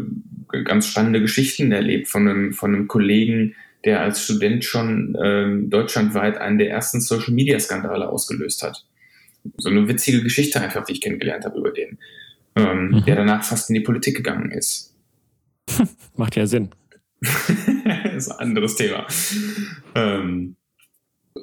ganz 0.64 0.88
spannende 0.88 1.20
Geschichten 1.20 1.70
erlebt 1.70 2.08
von 2.08 2.26
einem, 2.26 2.52
von 2.52 2.74
einem 2.74 2.88
Kollegen, 2.88 3.54
der 3.84 4.00
als 4.00 4.24
Student 4.24 4.64
schon 4.64 5.14
äh, 5.14 5.68
deutschlandweit 5.68 6.38
einen 6.38 6.58
der 6.58 6.70
ersten 6.70 7.00
Social-Media-Skandale 7.00 8.08
ausgelöst 8.08 8.62
hat. 8.62 8.84
So 9.56 9.68
eine 9.68 9.88
witzige 9.88 10.22
Geschichte 10.22 10.60
einfach, 10.60 10.84
die 10.84 10.92
ich 10.92 11.00
kennengelernt 11.00 11.44
habe 11.44 11.58
über 11.58 11.70
den, 11.70 11.98
ähm, 12.56 12.88
mhm. 12.88 13.04
der 13.04 13.16
danach 13.16 13.44
fast 13.44 13.70
in 13.70 13.74
die 13.74 13.80
Politik 13.80 14.16
gegangen 14.16 14.50
ist. 14.50 14.94
Macht 16.16 16.36
ja 16.36 16.46
Sinn. 16.46 16.70
das 17.20 18.14
ist 18.16 18.30
ein 18.30 18.38
anderes 18.38 18.76
Thema. 18.76 19.06
Ähm, 19.94 20.56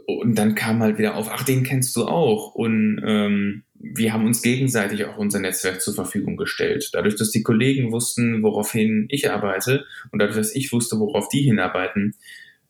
und 0.05 0.35
dann 0.37 0.55
kam 0.55 0.81
halt 0.81 0.97
wieder 0.97 1.15
auf, 1.15 1.29
ach, 1.31 1.43
den 1.43 1.63
kennst 1.63 1.95
du 1.95 2.05
auch. 2.05 2.55
Und 2.55 3.01
ähm, 3.05 3.63
wir 3.79 4.13
haben 4.13 4.25
uns 4.25 4.41
gegenseitig 4.41 5.05
auch 5.05 5.17
unser 5.17 5.39
Netzwerk 5.39 5.81
zur 5.81 5.93
Verfügung 5.93 6.37
gestellt. 6.37 6.89
Dadurch, 6.93 7.15
dass 7.15 7.31
die 7.31 7.43
Kollegen 7.43 7.91
wussten, 7.91 8.43
woraufhin 8.43 9.07
ich 9.09 9.29
arbeite 9.29 9.85
und 10.11 10.19
dadurch, 10.19 10.37
dass 10.37 10.55
ich 10.55 10.71
wusste, 10.71 10.99
worauf 10.99 11.29
die 11.29 11.41
hinarbeiten, 11.41 12.15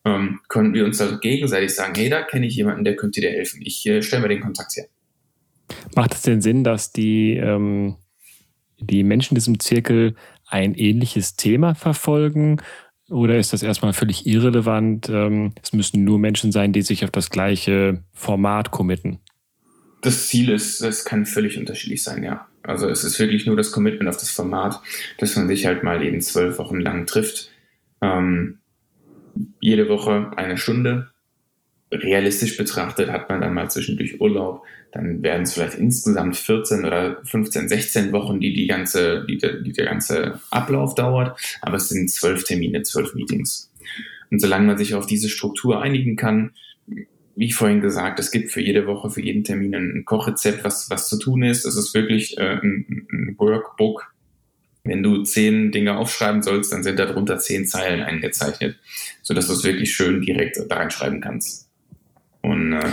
ähm, 0.05 0.39
konnten 0.48 0.74
wir 0.74 0.86
uns 0.86 1.01
also 1.01 1.19
gegenseitig 1.19 1.74
sagen, 1.74 1.93
hey, 1.96 2.10
da 2.10 2.24
kenne 2.24 2.48
ich 2.48 2.55
jemanden, 2.55 2.84
der 2.84 2.96
könnte 2.96 3.22
dir 3.22 3.31
helfen. 3.31 3.62
Ich 3.63 3.86
äh, 3.86 4.01
stelle 4.01 4.24
mir 4.24 4.29
den 4.29 4.41
Kontakt 4.41 4.75
her. 4.75 4.86
Macht 5.96 6.14
es 6.14 6.22
denn 6.22 6.42
Sinn, 6.42 6.64
dass 6.64 6.92
die, 6.92 7.36
ähm, 7.36 7.96
die 8.80 9.04
Menschen 9.04 9.34
in 9.34 9.40
diesem 9.40 9.60
Zirkel 9.60 10.16
ein 10.46 10.76
ähnliches 10.76 11.36
Thema 11.36 11.76
verfolgen? 11.76 12.62
Oder 13.10 13.38
ist 13.38 13.54
das 13.54 13.64
erstmal 13.64 13.94
völlig 13.94 14.26
irrelevant? 14.26 15.10
Ähm, 15.10 15.54
es 15.62 15.74
müssen 15.74 16.04
nur 16.04 16.20
Menschen 16.20 16.52
sein, 16.52 16.74
die 16.74 16.82
sich 16.82 17.04
auf 17.04 17.12
das 17.12 17.30
gleiche 17.30 18.04
Format 18.14 18.72
committen. 18.72 19.20
Das 20.02 20.28
Ziel 20.28 20.50
ist, 20.50 20.82
es 20.82 21.06
kann 21.06 21.26
völlig 21.26 21.58
unterschiedlich 21.58 22.04
sein, 22.04 22.24
ja. 22.24 22.48
Also 22.64 22.90
es 22.90 23.04
ist 23.04 23.18
wirklich 23.20 23.46
nur 23.46 23.56
das 23.56 23.72
Commitment 23.72 24.10
auf 24.10 24.18
das 24.18 24.30
Format, 24.30 24.82
dass 25.18 25.36
man 25.38 25.48
sich 25.48 25.66
halt 25.66 25.84
mal 25.84 26.04
eben 26.04 26.22
zwölf 26.22 26.60
Wochen 26.60 26.80
lang 26.80 27.06
trifft. 27.06 27.50
Ähm, 28.02 28.60
jede 29.60 29.88
Woche 29.90 30.32
eine 30.36 30.58
Stunde. 30.58 31.10
Realistisch 31.92 32.58
betrachtet 32.58 33.10
hat 33.10 33.30
man 33.30 33.40
dann 33.40 33.54
mal 33.54 33.72
zwischendurch 33.72 34.20
Urlaub, 34.20 34.64
dann 34.98 35.22
werden 35.22 35.44
es 35.44 35.54
vielleicht 35.54 35.77
insgesamt 35.77 36.36
14 36.38 36.84
oder 36.84 37.22
15, 37.24 37.70
16 37.70 38.12
Wochen, 38.13 38.39
die, 38.39 38.54
die, 38.54 38.66
ganze, 38.66 39.25
die, 39.30 39.38
die 39.38 39.72
der 39.72 39.86
ganze 39.86 40.39
Ablauf 40.50 40.96
dauert, 40.96 41.39
aber 41.62 41.77
es 41.77 41.89
sind 41.89 42.10
zwölf 42.10 42.44
Termine, 42.44 42.82
zwölf 42.82 43.13
Meetings. 43.13 43.72
Und 44.32 44.39
solange 44.39 44.66
man 44.66 44.77
sich 44.77 44.96
auf 44.96 45.06
diese 45.06 45.30
Struktur 45.30 45.84
einigen 45.84 46.16
kann, 46.16 46.51
wie 47.36 47.51
vorhin 47.51 47.82
gesagt, 47.82 48.18
es 48.18 48.32
gibt 48.32 48.51
für 48.51 48.62
jede 48.62 48.88
Woche, 48.88 49.12
für 49.12 49.22
jeden 49.22 49.44
Termin 49.44 49.75
ein 49.75 50.04
Kochrezept, 50.04 50.63
was, 50.63 50.89
was 50.89 51.08
zu 51.08 51.20
tun 51.20 51.44
ist. 51.44 51.66
Es 51.66 51.77
ist 51.77 51.94
wirklich 51.94 52.36
äh, 52.39 52.58
ein, 52.60 53.08
ein 53.12 53.36
Workbook. 53.38 54.12
Wenn 54.84 55.04
du 55.04 55.22
zehn 55.22 55.72
Dinge 55.72 55.96
aufschreiben 55.96 56.42
sollst, 56.42 56.74
dann 56.74 56.82
sind 56.82 56.98
darunter 56.98 57.38
zehn 57.38 57.68
Zeilen 57.68 58.01
eingezeichnet, 58.01 58.80
sodass 59.22 59.46
du 59.46 59.54
es 59.54 59.63
wirklich 59.63 59.94
schön 59.94 60.22
direkt 60.22 60.58
da 60.68 60.75
reinschreiben 60.75 61.22
kannst. 61.22 61.70
Und 62.42 62.74
äh. 62.74 62.89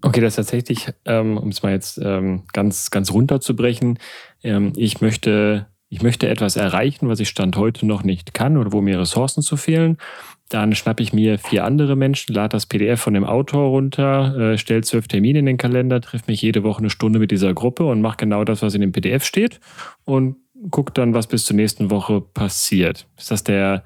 Okay, 0.00 0.20
das 0.20 0.34
ist 0.34 0.36
tatsächlich, 0.36 0.92
ähm, 1.06 1.36
um 1.36 1.48
es 1.48 1.62
mal 1.62 1.72
jetzt 1.72 1.98
ähm, 2.02 2.44
ganz, 2.52 2.90
ganz 2.90 3.10
runterzubrechen, 3.10 3.98
ähm, 4.44 4.72
ich 4.76 5.00
möchte, 5.00 5.66
ich 5.88 6.02
möchte 6.02 6.28
etwas 6.28 6.54
erreichen, 6.56 7.08
was 7.08 7.18
ich 7.18 7.28
Stand 7.28 7.56
heute 7.56 7.84
noch 7.84 8.04
nicht 8.04 8.32
kann 8.32 8.56
oder 8.56 8.72
wo 8.72 8.80
mir 8.80 9.00
Ressourcen 9.00 9.42
zu 9.42 9.56
fehlen. 9.56 9.98
Dann 10.50 10.74
schnappe 10.74 11.02
ich 11.02 11.12
mir 11.12 11.38
vier 11.38 11.64
andere 11.64 11.96
Menschen, 11.96 12.32
lade 12.32 12.50
das 12.50 12.66
PDF 12.66 13.00
von 13.00 13.14
dem 13.14 13.24
Autor 13.24 13.68
runter, 13.70 14.52
äh, 14.52 14.58
stelle 14.58 14.82
zwölf 14.82 15.08
Termine 15.08 15.40
in 15.40 15.46
den 15.46 15.58
Kalender, 15.58 16.00
treffe 16.00 16.24
mich 16.28 16.42
jede 16.42 16.62
Woche 16.62 16.78
eine 16.78 16.90
Stunde 16.90 17.18
mit 17.18 17.32
dieser 17.32 17.52
Gruppe 17.52 17.84
und 17.84 18.00
mache 18.00 18.18
genau 18.18 18.44
das, 18.44 18.62
was 18.62 18.74
in 18.74 18.80
dem 18.80 18.92
PDF 18.92 19.24
steht 19.24 19.58
und 20.04 20.36
gucke 20.70 20.92
dann, 20.92 21.12
was 21.12 21.26
bis 21.26 21.44
zur 21.44 21.56
nächsten 21.56 21.90
Woche 21.90 22.20
passiert. 22.20 23.08
Ist 23.16 23.32
das 23.32 23.42
der, 23.42 23.82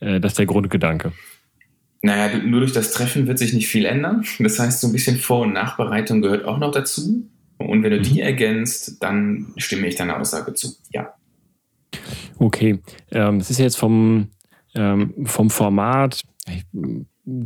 äh, 0.00 0.18
das 0.18 0.34
der 0.34 0.46
Grundgedanke? 0.46 1.12
Naja, 2.02 2.36
nur 2.38 2.60
durch 2.60 2.72
das 2.72 2.92
Treffen 2.92 3.28
wird 3.28 3.38
sich 3.38 3.52
nicht 3.52 3.68
viel 3.68 3.84
ändern. 3.84 4.24
Das 4.40 4.58
heißt, 4.58 4.80
so 4.80 4.88
ein 4.88 4.92
bisschen 4.92 5.16
Vor- 5.18 5.42
und 5.42 5.52
Nachbereitung 5.52 6.20
gehört 6.20 6.44
auch 6.44 6.58
noch 6.58 6.72
dazu. 6.72 7.28
Und 7.58 7.82
wenn 7.84 7.92
du 7.92 8.00
die 8.00 8.14
mhm. 8.14 8.26
ergänzt, 8.26 9.02
dann 9.02 9.52
stimme 9.56 9.86
ich 9.86 9.94
deiner 9.94 10.18
Aussage 10.18 10.52
zu. 10.54 10.74
Ja. 10.90 11.14
Okay. 12.38 12.80
Ähm, 13.12 13.36
es 13.36 13.50
ist 13.50 13.58
jetzt 13.58 13.76
vom, 13.76 14.28
ähm, 14.74 15.14
vom 15.24 15.48
Format, 15.48 16.22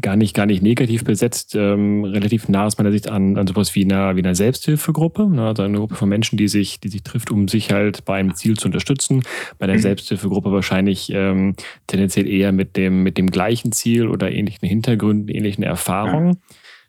gar 0.00 0.16
nicht, 0.16 0.35
gar 0.35 0.47
nicht 0.47 0.62
negativ 0.62 1.04
besetzt, 1.04 1.54
ähm, 1.54 2.04
relativ 2.04 2.49
nah 2.49 2.64
aus 2.64 2.78
meiner 2.78 2.92
Sicht 2.92 3.11
an, 3.11 3.37
an 3.37 3.47
sowas 3.47 3.75
wie 3.75 3.85
einer, 3.85 4.16
wie 4.16 4.21
einer 4.21 4.35
Selbsthilfegruppe. 4.35 5.28
Ne? 5.28 5.47
Also 5.47 5.62
eine 5.64 5.76
Gruppe 5.78 5.97
von 5.97 6.09
Menschen, 6.09 6.38
die 6.38 6.49
sich, 6.49 6.80
die 6.80 6.88
sich 6.88 7.02
trifft, 7.02 7.30
um 7.30 7.47
sich 7.47 7.71
halt 7.73 8.06
bei 8.06 8.18
einem 8.18 8.35
Ziel 8.35 8.56
zu 8.56 8.68
unterstützen. 8.68 9.23
Bei 9.59 9.66
der 9.66 9.76
mhm. 9.76 9.80
Selbsthilfegruppe 9.83 10.50
wahrscheinlich 10.50 11.11
ähm, 11.12 11.56
tendenziell 11.87 12.26
eher 12.26 12.52
mit 12.52 12.76
dem, 12.76 13.02
mit 13.02 13.18
dem 13.18 13.30
gleichen 13.30 13.73
Ziel 13.73 14.09
oder 14.09 14.33
ähnlichen 14.33 14.66
Hintergründen, 14.66 15.28
ähnlichen 15.28 15.62
Erfahrungen. 15.62 16.38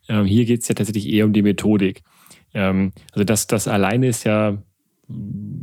Ja. 0.07 0.21
Ähm, 0.21 0.25
hier 0.25 0.45
geht 0.45 0.61
es 0.61 0.69
ja 0.69 0.75
tatsächlich 0.75 1.09
eher 1.09 1.25
um 1.25 1.33
die 1.33 1.41
Methodik. 1.41 2.03
Ähm, 2.53 2.93
also 3.11 3.25
das, 3.25 3.47
das 3.47 3.67
alleine 3.67 4.07
ist 4.07 4.23
ja 4.23 4.57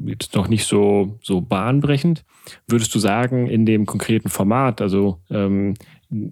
jetzt 0.06 0.34
noch 0.34 0.48
nicht 0.48 0.66
so, 0.66 1.18
so 1.22 1.40
bahnbrechend. 1.40 2.24
Würdest 2.66 2.94
du 2.94 2.98
sagen, 2.98 3.46
in 3.46 3.66
dem 3.66 3.86
konkreten 3.86 4.28
Format, 4.28 4.80
also 4.80 5.20
ähm, 5.30 5.74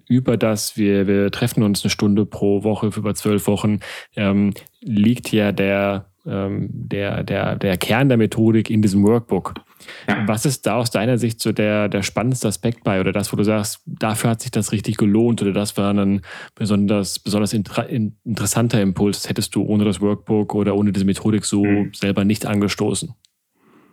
über 0.07 0.37
das, 0.37 0.77
wir, 0.77 1.07
wir 1.07 1.31
treffen 1.31 1.63
uns 1.63 1.83
eine 1.83 1.89
Stunde 1.89 2.25
pro 2.25 2.63
Woche 2.63 2.91
für 2.91 2.99
über 2.99 3.15
zwölf 3.15 3.47
Wochen, 3.47 3.79
ähm, 4.15 4.53
liegt 4.81 5.31
ja 5.31 5.51
der 5.51 6.13
ähm, 6.25 6.69
der, 6.71 7.23
der, 7.23 7.55
der 7.55 7.77
Kern 7.77 8.07
der 8.07 8.17
Methodik 8.17 8.69
in 8.69 8.81
diesem 8.81 9.03
Workbook. 9.03 9.55
Ja. 10.07 10.25
Was 10.27 10.45
ist 10.45 10.65
da 10.65 10.77
aus 10.77 10.89
deiner 10.89 11.17
Sicht 11.17 11.41
so 11.41 11.51
der, 11.51 11.89
der 11.89 12.01
spannendste 12.01 12.47
Aspekt 12.47 12.83
bei 12.83 13.01
oder 13.01 13.11
das, 13.11 13.33
wo 13.33 13.37
du 13.37 13.43
sagst, 13.43 13.81
dafür 13.85 14.29
hat 14.29 14.41
sich 14.41 14.51
das 14.51 14.71
richtig 14.71 14.95
gelohnt 14.95 15.41
oder 15.41 15.51
das 15.51 15.75
war 15.75 15.93
ein 15.93 16.21
besonders, 16.55 17.19
besonders 17.19 17.51
inter 17.51 17.89
interessanter 17.89 18.81
Impuls, 18.81 19.21
das 19.21 19.29
hättest 19.29 19.53
du 19.55 19.63
ohne 19.63 19.83
das 19.83 19.99
Workbook 19.99 20.55
oder 20.55 20.75
ohne 20.75 20.93
diese 20.93 21.05
Methodik 21.05 21.43
so 21.43 21.65
mhm. 21.65 21.91
selber 21.93 22.23
nicht 22.23 22.45
angestoßen? 22.45 23.13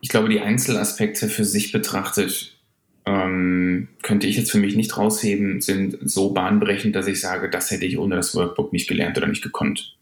Ich 0.00 0.09
glaube, 0.09 0.28
die 0.28 0.40
Einzelaspekte 0.40 1.28
für 1.28 1.44
sich 1.44 1.73
betrachtet 1.73 2.59
ähm, 3.30 3.88
könnte 4.02 4.26
ich 4.26 4.37
jetzt 4.37 4.50
für 4.50 4.58
mich 4.58 4.76
nicht 4.76 4.96
rausheben, 4.96 5.60
sind 5.60 5.96
so 6.02 6.32
bahnbrechend, 6.32 6.96
dass 6.96 7.06
ich 7.06 7.20
sage, 7.20 7.49
das 7.49 7.70
hätte 7.70 7.87
ich 7.87 7.99
ohne 7.99 8.16
das 8.16 8.34
Workbook 8.34 8.72
nicht 8.72 8.88
gelernt 8.88 9.16
oder 9.16 9.26
nicht 9.26 9.42
gekonnt. 9.42 9.96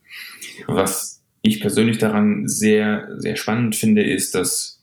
Was 0.67 1.23
ich 1.43 1.61
persönlich 1.61 1.99
daran 1.99 2.49
sehr, 2.49 3.09
sehr 3.19 3.37
spannend 3.37 3.77
finde, 3.77 4.03
ist, 4.03 4.35
dass, 4.35 4.83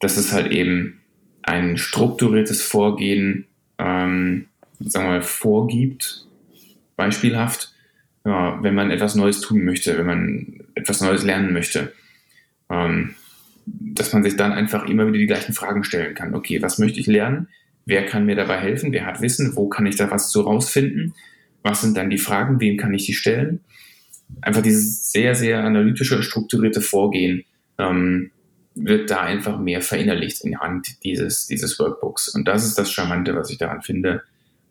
dass 0.00 0.16
es 0.16 0.32
halt 0.32 0.52
eben 0.52 1.00
ein 1.42 1.76
strukturiertes 1.76 2.62
Vorgehen, 2.62 3.46
ähm, 3.78 4.46
sagen 4.80 5.06
wir 5.06 5.12
mal, 5.12 5.22
vorgibt, 5.22 6.26
beispielhaft, 6.96 7.74
ja, 8.24 8.62
wenn 8.62 8.74
man 8.74 8.90
etwas 8.90 9.16
Neues 9.16 9.40
tun 9.40 9.64
möchte, 9.64 9.98
wenn 9.98 10.06
man 10.06 10.64
etwas 10.74 11.00
Neues 11.00 11.24
lernen 11.24 11.52
möchte. 11.52 11.92
Ähm, 12.70 13.14
dass 13.66 14.12
man 14.12 14.22
sich 14.22 14.36
dann 14.36 14.52
einfach 14.52 14.86
immer 14.88 15.06
wieder 15.06 15.18
die 15.18 15.26
gleichen 15.26 15.52
Fragen 15.52 15.84
stellen 15.84 16.14
kann. 16.14 16.34
Okay, 16.34 16.60
was 16.62 16.78
möchte 16.78 16.98
ich 16.98 17.06
lernen? 17.06 17.48
Wer 17.84 18.06
kann 18.06 18.26
mir 18.26 18.36
dabei 18.36 18.58
helfen? 18.58 18.92
Wer 18.92 19.06
hat 19.06 19.20
Wissen? 19.20 19.56
Wo 19.56 19.68
kann 19.68 19.86
ich 19.86 19.96
da 19.96 20.10
was 20.10 20.30
zu 20.30 20.42
rausfinden? 20.42 21.14
Was 21.62 21.82
sind 21.82 21.96
dann 21.96 22.10
die 22.10 22.18
Fragen? 22.18 22.60
Wem 22.60 22.76
kann 22.76 22.94
ich 22.94 23.06
die 23.06 23.14
stellen? 23.14 23.60
Einfach 24.40 24.62
dieses 24.62 25.12
sehr, 25.12 25.34
sehr 25.34 25.64
analytische, 25.64 26.22
strukturierte 26.22 26.80
Vorgehen 26.80 27.44
ähm, 27.78 28.30
wird 28.74 29.10
da 29.10 29.20
einfach 29.20 29.58
mehr 29.58 29.82
verinnerlicht 29.82 30.44
in 30.44 30.58
Hand 30.58 31.04
dieses, 31.04 31.46
dieses 31.46 31.78
Workbooks. 31.78 32.28
Und 32.28 32.48
das 32.48 32.64
ist 32.64 32.78
das 32.78 32.90
Charmante, 32.90 33.34
was 33.34 33.50
ich 33.50 33.58
daran 33.58 33.82
finde, 33.82 34.22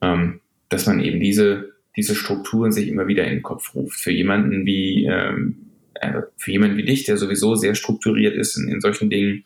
ähm, 0.02 0.40
dass 0.70 0.88
man 0.88 1.00
eben 1.02 1.20
diese, 1.20 1.74
diese 1.96 2.16
Strukturen 2.16 2.72
sich 2.72 2.88
immer 2.88 3.08
wieder 3.08 3.26
in 3.26 3.32
den 3.32 3.44
Kopf 3.44 3.76
ruft. 3.76 4.00
Für 4.00 4.12
jemanden 4.12 4.66
wie, 4.66 5.06
ähm, 5.06 5.58
äh, 5.96 6.22
für 6.38 6.52
jemanden 6.52 6.78
wie 6.78 6.86
dich, 6.86 7.04
der 7.04 7.18
sowieso 7.18 7.56
sehr 7.56 7.76
strukturiert 7.76 8.36
ist 8.36 8.58
in, 8.58 8.70
in 8.70 8.82
solchen 8.82 9.10
Dingen, 9.10 9.44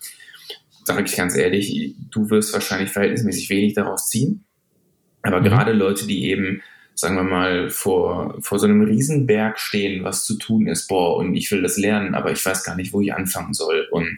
sage 0.86 1.04
ich 1.06 1.16
ganz 1.16 1.36
ehrlich, 1.36 1.96
du 2.12 2.30
wirst 2.30 2.54
wahrscheinlich 2.54 2.92
verhältnismäßig 2.92 3.50
wenig 3.50 3.74
daraus 3.74 4.10
ziehen. 4.10 4.46
Aber 5.22 5.40
mhm. 5.40 5.46
gerade 5.46 5.74
Leute, 5.74 6.08
die 6.08 6.30
eben, 6.30 6.62
sagen 6.94 7.16
wir 7.16 7.24
mal, 7.24 7.70
vor, 7.70 8.38
vor 8.42 8.60
so 8.60 8.66
einem 8.66 8.84
Riesenberg 8.84 9.60
stehen, 9.60 10.04
was 10.04 10.26
zu 10.26 10.38
tun 10.38 10.68
ist, 10.68 10.88
boah, 10.88 11.18
und 11.18 11.36
ich 11.36 11.52
will 11.52 11.62
das 11.62 11.78
lernen, 11.78 12.16
aber 12.16 12.32
ich 12.32 12.46
weiß 12.46 12.64
gar 12.64 12.76
nicht, 12.76 12.94
wo 12.94 13.02
ich 13.02 13.14
anfangen 13.14 13.54
soll. 13.54 13.88
Und 13.92 14.18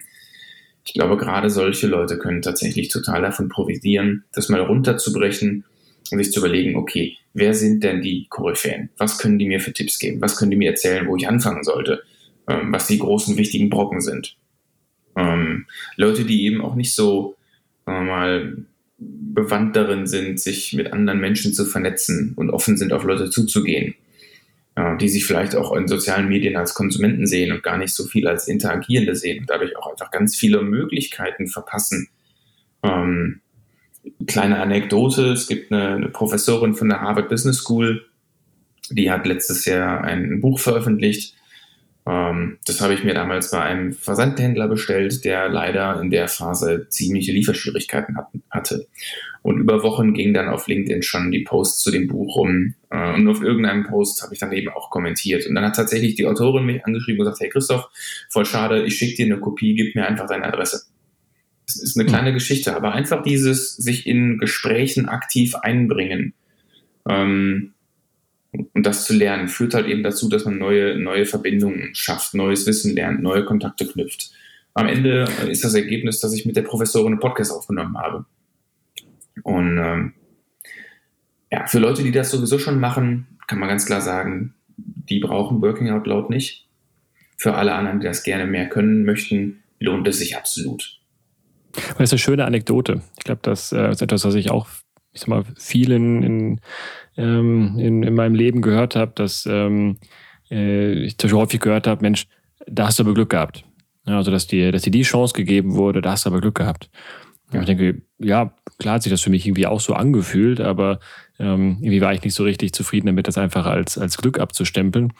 ich 0.84 0.94
glaube, 0.94 1.16
gerade 1.16 1.50
solche 1.50 1.86
Leute 1.86 2.18
können 2.18 2.42
tatsächlich 2.42 2.88
total 2.88 3.22
davon 3.22 3.48
profitieren, 3.48 4.24
das 4.32 4.48
mal 4.48 4.60
runterzubrechen 4.60 5.64
und 6.10 6.18
sich 6.18 6.32
zu 6.32 6.40
überlegen, 6.40 6.76
okay, 6.76 7.16
wer 7.34 7.54
sind 7.54 7.82
denn 7.82 8.00
die 8.00 8.26
Koryphäen? 8.28 8.90
Was 8.96 9.18
können 9.18 9.38
die 9.38 9.46
mir 9.46 9.60
für 9.60 9.72
Tipps 9.72 9.98
geben? 9.98 10.20
Was 10.20 10.36
können 10.36 10.50
die 10.50 10.56
mir 10.56 10.70
erzählen, 10.70 11.06
wo 11.06 11.16
ich 11.16 11.28
anfangen 11.28 11.64
sollte? 11.64 12.02
ähm, 12.48 12.72
was 12.72 12.86
die 12.86 12.98
großen 12.98 13.36
wichtigen 13.36 13.70
Brocken 13.70 14.00
sind. 14.00 14.36
Ähm, 15.16 15.66
Leute, 15.96 16.24
die 16.24 16.44
eben 16.44 16.60
auch 16.60 16.74
nicht 16.74 16.94
so, 16.94 17.36
sagen 17.86 18.06
wir 18.06 18.12
mal, 18.12 18.56
bewandt 18.98 19.76
darin 19.76 20.06
sind, 20.06 20.40
sich 20.40 20.72
mit 20.72 20.92
anderen 20.92 21.20
Menschen 21.20 21.54
zu 21.54 21.64
vernetzen 21.64 22.32
und 22.36 22.50
offen 22.50 22.76
sind, 22.76 22.92
auf 22.92 23.04
Leute 23.04 23.30
zuzugehen, 23.30 23.94
äh, 24.74 24.96
die 24.96 25.08
sich 25.08 25.24
vielleicht 25.24 25.54
auch 25.54 25.72
in 25.74 25.86
sozialen 25.86 26.28
Medien 26.28 26.56
als 26.56 26.74
Konsumenten 26.74 27.26
sehen 27.26 27.52
und 27.52 27.62
gar 27.62 27.78
nicht 27.78 27.94
so 27.94 28.04
viel 28.04 28.26
als 28.26 28.48
Interagierende 28.48 29.14
sehen 29.14 29.40
und 29.40 29.50
dadurch 29.50 29.76
auch 29.76 29.90
einfach 29.90 30.10
ganz 30.10 30.36
viele 30.36 30.62
Möglichkeiten 30.62 31.46
verpassen. 31.46 32.08
Ähm, 32.82 33.40
kleine 34.26 34.60
Anekdote, 34.60 35.32
es 35.32 35.46
gibt 35.46 35.70
eine, 35.70 35.94
eine 35.94 36.08
Professorin 36.08 36.74
von 36.74 36.88
der 36.88 37.00
Harvard 37.00 37.28
Business 37.28 37.58
School, 37.58 38.04
die 38.90 39.10
hat 39.10 39.26
letztes 39.26 39.64
Jahr 39.64 40.02
ein 40.02 40.40
Buch 40.40 40.58
veröffentlicht, 40.58 41.34
das 42.08 42.80
habe 42.80 42.94
ich 42.94 43.04
mir 43.04 43.12
damals 43.12 43.50
bei 43.50 43.60
einem 43.60 43.92
Versandhändler 43.92 44.66
bestellt, 44.66 45.26
der 45.26 45.50
leider 45.50 46.00
in 46.00 46.10
der 46.10 46.28
Phase 46.28 46.86
ziemliche 46.88 47.32
Lieferschwierigkeiten 47.32 48.16
hat, 48.16 48.28
hatte. 48.50 48.86
Und 49.42 49.58
über 49.58 49.82
Wochen 49.82 50.14
ging 50.14 50.32
dann 50.32 50.48
auf 50.48 50.68
LinkedIn 50.68 51.02
schon 51.02 51.30
die 51.30 51.42
Posts 51.42 51.82
zu 51.82 51.90
dem 51.90 52.06
Buch 52.06 52.36
rum. 52.36 52.74
Äh, 52.90 53.12
und 53.12 53.28
auf 53.28 53.42
irgendeinem 53.42 53.84
Post 53.84 54.22
habe 54.22 54.32
ich 54.32 54.40
dann 54.40 54.52
eben 54.52 54.70
auch 54.70 54.88
kommentiert. 54.88 55.46
Und 55.46 55.54
dann 55.54 55.64
hat 55.64 55.76
tatsächlich 55.76 56.14
die 56.14 56.26
Autorin 56.26 56.64
mich 56.64 56.82
angeschrieben 56.86 57.20
und 57.20 57.26
gesagt, 57.26 57.42
hey 57.42 57.50
Christoph, 57.50 57.90
voll 58.30 58.46
schade, 58.46 58.84
ich 58.84 58.96
schicke 58.96 59.16
dir 59.16 59.26
eine 59.26 59.40
Kopie, 59.40 59.74
gib 59.74 59.94
mir 59.94 60.06
einfach 60.06 60.26
deine 60.26 60.44
Adresse. 60.44 60.86
Das 61.66 61.76
ist 61.76 61.98
eine 61.98 62.06
hm. 62.06 62.14
kleine 62.14 62.32
Geschichte, 62.32 62.74
aber 62.74 62.92
einfach 62.92 63.22
dieses 63.22 63.76
sich 63.76 64.06
in 64.06 64.38
Gesprächen 64.38 65.10
aktiv 65.10 65.54
einbringen. 65.56 66.32
Ähm, 67.06 67.74
und 68.52 68.86
das 68.86 69.04
zu 69.04 69.14
lernen 69.14 69.48
führt 69.48 69.74
halt 69.74 69.86
eben 69.86 70.02
dazu, 70.02 70.28
dass 70.28 70.44
man 70.44 70.58
neue, 70.58 70.98
neue 70.98 71.26
Verbindungen 71.26 71.94
schafft, 71.94 72.34
neues 72.34 72.66
Wissen 72.66 72.94
lernt, 72.94 73.22
neue 73.22 73.44
Kontakte 73.44 73.86
knüpft. 73.86 74.30
Am 74.74 74.86
Ende 74.86 75.28
ist 75.48 75.64
das 75.64 75.74
Ergebnis, 75.74 76.20
dass 76.20 76.32
ich 76.32 76.46
mit 76.46 76.56
der 76.56 76.62
Professorin 76.62 77.12
einen 77.12 77.20
Podcast 77.20 77.52
aufgenommen 77.52 77.98
habe. 77.98 78.24
Und 79.42 79.78
ähm, 79.78 80.14
ja, 81.50 81.66
für 81.66 81.78
Leute, 81.78 82.02
die 82.02 82.12
das 82.12 82.30
sowieso 82.30 82.58
schon 82.58 82.80
machen, 82.80 83.38
kann 83.46 83.58
man 83.58 83.68
ganz 83.68 83.86
klar 83.86 84.00
sagen, 84.00 84.54
die 84.76 85.20
brauchen 85.20 85.60
Working 85.62 85.90
Out 85.90 86.06
Loud 86.06 86.30
nicht. 86.30 86.68
Für 87.36 87.54
alle 87.54 87.74
anderen, 87.74 88.00
die 88.00 88.06
das 88.06 88.22
gerne 88.22 88.46
mehr 88.46 88.68
können 88.68 89.04
möchten, 89.04 89.62
lohnt 89.78 90.06
es 90.08 90.18
sich 90.18 90.36
absolut. 90.36 90.98
Das 91.72 92.00
ist 92.00 92.12
eine 92.12 92.18
schöne 92.18 92.44
Anekdote. 92.44 93.02
Ich 93.18 93.24
glaube, 93.24 93.40
das 93.42 93.72
äh, 93.72 93.90
ist 93.90 94.02
etwas, 94.02 94.24
was 94.24 94.34
ich 94.34 94.50
auch 94.50 94.68
ich 95.12 95.20
sag 95.20 95.28
mal, 95.28 95.44
vielen 95.56 96.22
in, 96.22 96.60
ähm, 97.16 97.76
in, 97.78 98.02
in 98.02 98.14
meinem 98.14 98.34
Leben 98.34 98.62
gehört 98.62 98.96
habe, 98.96 99.12
dass 99.14 99.46
ähm, 99.46 99.98
äh, 100.50 100.92
ich 101.04 101.18
zum 101.18 101.32
häufig 101.32 101.60
gehört 101.60 101.86
habe, 101.86 102.02
Mensch, 102.02 102.26
da 102.66 102.86
hast 102.86 102.98
du 102.98 103.02
aber 103.02 103.14
Glück 103.14 103.30
gehabt. 103.30 103.64
Ja, 104.06 104.16
also, 104.16 104.30
dass 104.30 104.46
dir, 104.46 104.72
dass 104.72 104.82
dir 104.82 104.90
die 104.90 105.02
Chance 105.02 105.34
gegeben 105.34 105.74
wurde, 105.74 106.00
da 106.00 106.12
hast 106.12 106.24
du 106.24 106.30
aber 106.30 106.40
Glück 106.40 106.54
gehabt. 106.54 106.90
Ja. 107.52 107.60
Ich 107.60 107.66
denke, 107.66 108.02
ja, 108.18 108.54
klar 108.78 108.94
hat 108.94 109.02
sich 109.02 109.12
das 109.12 109.22
für 109.22 109.30
mich 109.30 109.46
irgendwie 109.46 109.66
auch 109.66 109.80
so 109.80 109.94
angefühlt, 109.94 110.60
aber 110.60 110.98
ähm, 111.38 111.78
irgendwie 111.80 112.00
war 112.00 112.12
ich 112.12 112.22
nicht 112.22 112.34
so 112.34 112.44
richtig 112.44 112.72
zufrieden 112.72 113.06
damit, 113.06 113.26
das 113.26 113.38
einfach 113.38 113.66
als, 113.66 113.96
als 113.96 114.18
Glück 114.18 114.38
abzustempeln. 114.38 115.12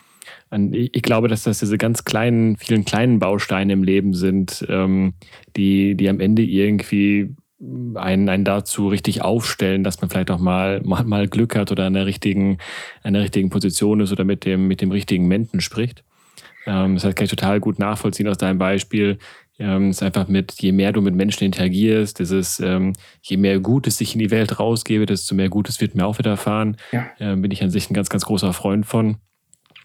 Und 0.51 0.75
ich, 0.75 0.95
ich 0.95 1.03
glaube, 1.03 1.29
dass 1.29 1.45
das 1.45 1.59
diese 1.59 1.79
ganz 1.79 2.05
kleinen, 2.05 2.57
vielen 2.57 2.85
kleinen 2.85 3.19
Bausteine 3.19 3.73
im 3.73 3.83
Leben 3.83 4.15
sind, 4.15 4.65
ähm, 4.69 5.15
die, 5.57 5.95
die 5.95 6.09
am 6.09 6.21
Ende 6.21 6.43
irgendwie 6.43 7.35
einen, 7.61 8.29
einen 8.29 8.45
dazu 8.45 8.89
richtig 8.89 9.23
aufstellen, 9.23 9.83
dass 9.83 10.01
man 10.01 10.11
vielleicht 10.11 10.31
auch 10.31 10.39
mal, 10.39 10.81
mal, 10.83 11.05
mal 11.05 11.27
Glück 11.27 11.57
hat 11.57 11.73
oder 11.73 11.87
an 11.87 11.95
der 11.95 12.07
richtigen, 12.07 12.59
an 13.03 13.15
der 13.15 13.23
richtigen 13.23 13.51
Position 13.51 14.01
ist 14.01 14.13
oder 14.13 14.25
mit 14.25 14.45
dem, 14.45 14.69
mit 14.69 14.81
dem 14.81 14.91
richtigen 14.91 15.27
Menschen 15.27 15.61
spricht. 15.61 16.05
Ähm, 16.67 16.95
das 16.95 17.05
heißt, 17.05 17.17
kann 17.17 17.25
ich 17.25 17.31
total 17.31 17.61
gut 17.61 17.79
nachvollziehen 17.79 18.29
aus 18.29 18.39
deinem 18.39 18.59
Beispiel. 18.59 19.19
Ähm, 19.59 19.91
ist 19.91 20.05
einfach 20.05 20.29
mit, 20.29 20.55
je 20.61 20.71
mehr 20.71 20.93
du 20.93 21.01
mit 21.01 21.17
Menschen 21.17 21.43
interagierst, 21.43 22.21
dieses, 22.21 22.61
ähm, 22.61 22.93
je 23.23 23.37
mehr 23.37 23.59
Gutes 23.59 24.01
ich 24.01 24.15
in 24.15 24.21
die 24.21 24.31
Welt 24.31 24.61
rausgebe, 24.61 25.05
desto 25.05 25.35
mehr 25.35 25.49
Gutes 25.49 25.81
wird 25.81 25.97
mir 25.97 26.07
auch 26.07 26.19
widerfahren. 26.19 26.77
Ja. 26.93 27.09
Ähm, 27.19 27.43
bin 27.43 27.51
ich 27.51 27.63
an 27.63 27.71
sich 27.71 27.91
ein 27.91 27.95
ganz, 27.95 28.09
ganz 28.09 28.25
großer 28.25 28.53
Freund 28.53 28.87
von. 28.87 29.17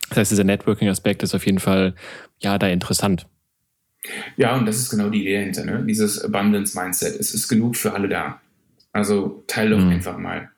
Das 0.10 0.20
heißt, 0.20 0.32
dieser 0.32 0.44
Networking-Aspekt 0.44 1.24
ist 1.24 1.34
auf 1.34 1.46
jeden 1.48 1.60
Fall, 1.60 1.96
ja, 2.40 2.60
da 2.60 2.68
interessant. 2.68 3.26
Ja, 4.36 4.56
und 4.56 4.66
das 4.66 4.78
ist 4.78 4.90
genau 4.90 5.10
die 5.10 5.22
Idee 5.22 5.38
dahinter, 5.38 5.66
ne? 5.66 5.84
dieses 5.88 6.24
Abundance-Mindset. 6.24 7.20
Es 7.20 7.34
ist 7.34 7.48
genug 7.48 7.78
für 7.78 7.94
alle 7.94 8.10
da. 8.10 8.42
Also 8.92 9.44
teile 9.48 9.72
doch 9.72 9.84
mhm. 9.84 9.92
einfach 9.92 10.18
mal. 10.18 10.50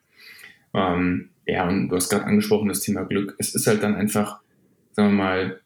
Ähm, 0.74 1.30
ja, 1.46 1.68
und 1.68 1.88
du 1.88 1.96
hast 1.96 2.10
gerade 2.10 2.24
angesprochen, 2.24 2.68
das 2.68 2.80
Thema 2.80 3.04
Glück. 3.04 3.34
Es 3.38 3.54
ist 3.54 3.66
halt 3.66 3.82
dann 3.82 3.94
einfach, 3.94 4.40
sagen 4.92 5.10
wir 5.10 5.24
mal, 5.24 5.60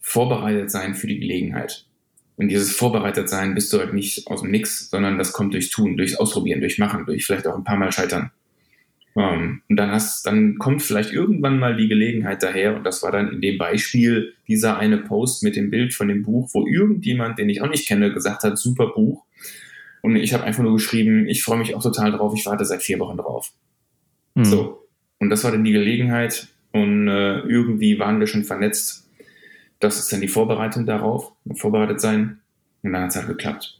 vorbereitet 0.00 0.70
sein 0.70 0.94
für 0.94 1.06
die 1.06 1.18
Gelegenheit. 1.18 1.86
Und 2.36 2.48
dieses 2.48 2.74
vorbereitet 2.74 3.28
sein 3.28 3.54
bist 3.54 3.72
du 3.72 3.78
halt 3.78 3.94
nicht 3.94 4.26
aus 4.26 4.42
dem 4.42 4.50
Nix, 4.50 4.90
sondern 4.90 5.18
das 5.18 5.32
kommt 5.32 5.54
durch 5.54 5.70
Tun, 5.70 5.96
durchs 5.96 6.16
Ausprobieren, 6.16 6.60
durch 6.60 6.78
Machen, 6.78 7.06
durch 7.06 7.24
vielleicht 7.24 7.46
auch 7.46 7.56
ein 7.56 7.64
paar 7.64 7.76
Mal 7.76 7.92
Scheitern. 7.92 8.30
Um, 9.14 9.22
ähm, 9.22 9.62
und 9.68 9.76
dann 9.76 9.90
hast, 9.90 10.26
dann 10.26 10.56
kommt 10.58 10.82
vielleicht 10.82 11.12
irgendwann 11.12 11.58
mal 11.58 11.76
die 11.76 11.88
Gelegenheit 11.88 12.42
daher, 12.42 12.76
und 12.76 12.84
das 12.84 13.02
war 13.02 13.12
dann 13.12 13.30
in 13.30 13.40
dem 13.42 13.58
Beispiel 13.58 14.34
dieser 14.48 14.78
eine 14.78 14.98
Post 14.98 15.42
mit 15.42 15.54
dem 15.54 15.70
Bild 15.70 15.92
von 15.92 16.08
dem 16.08 16.22
Buch, 16.22 16.48
wo 16.54 16.66
irgendjemand, 16.66 17.38
den 17.38 17.50
ich 17.50 17.60
auch 17.60 17.68
nicht 17.68 17.86
kenne, 17.86 18.12
gesagt 18.12 18.42
hat, 18.42 18.58
super 18.58 18.88
Buch. 18.94 19.24
Und 20.00 20.16
ich 20.16 20.32
habe 20.32 20.44
einfach 20.44 20.62
nur 20.62 20.72
geschrieben, 20.72 21.26
ich 21.28 21.42
freue 21.42 21.58
mich 21.58 21.74
auch 21.74 21.82
total 21.82 22.12
drauf, 22.12 22.32
ich 22.36 22.46
warte 22.46 22.64
seit 22.64 22.82
vier 22.82 22.98
Wochen 23.00 23.18
drauf. 23.18 23.52
Mhm. 24.34 24.44
So. 24.44 24.88
Und 25.18 25.30
das 25.30 25.44
war 25.44 25.52
dann 25.52 25.64
die 25.64 25.72
Gelegenheit 25.72 26.48
und 26.72 27.06
äh, 27.06 27.40
irgendwie 27.40 27.98
waren 27.98 28.18
wir 28.18 28.26
schon 28.26 28.44
vernetzt. 28.44 29.08
Das 29.78 29.98
ist 29.98 30.12
dann 30.12 30.20
die 30.20 30.28
Vorbereitung 30.28 30.86
darauf, 30.86 31.32
vorbereitet 31.54 32.00
sein. 32.00 32.40
Und 32.82 32.92
dann 32.92 33.02
hat 33.02 33.10
es 33.10 33.16
halt 33.16 33.28
geklappt. 33.28 33.78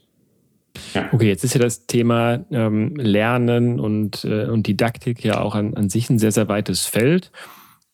Ja. 0.93 1.09
Okay, 1.11 1.27
jetzt 1.27 1.43
ist 1.43 1.53
ja 1.53 1.59
das 1.59 1.85
Thema 1.85 2.45
ähm, 2.51 2.95
Lernen 2.95 3.79
und, 3.79 4.23
äh, 4.25 4.45
und 4.45 4.67
Didaktik 4.67 5.23
ja 5.23 5.39
auch 5.39 5.55
an, 5.55 5.75
an 5.75 5.89
sich 5.89 6.09
ein 6.09 6.19
sehr, 6.19 6.31
sehr 6.31 6.47
weites 6.47 6.85
Feld. 6.85 7.31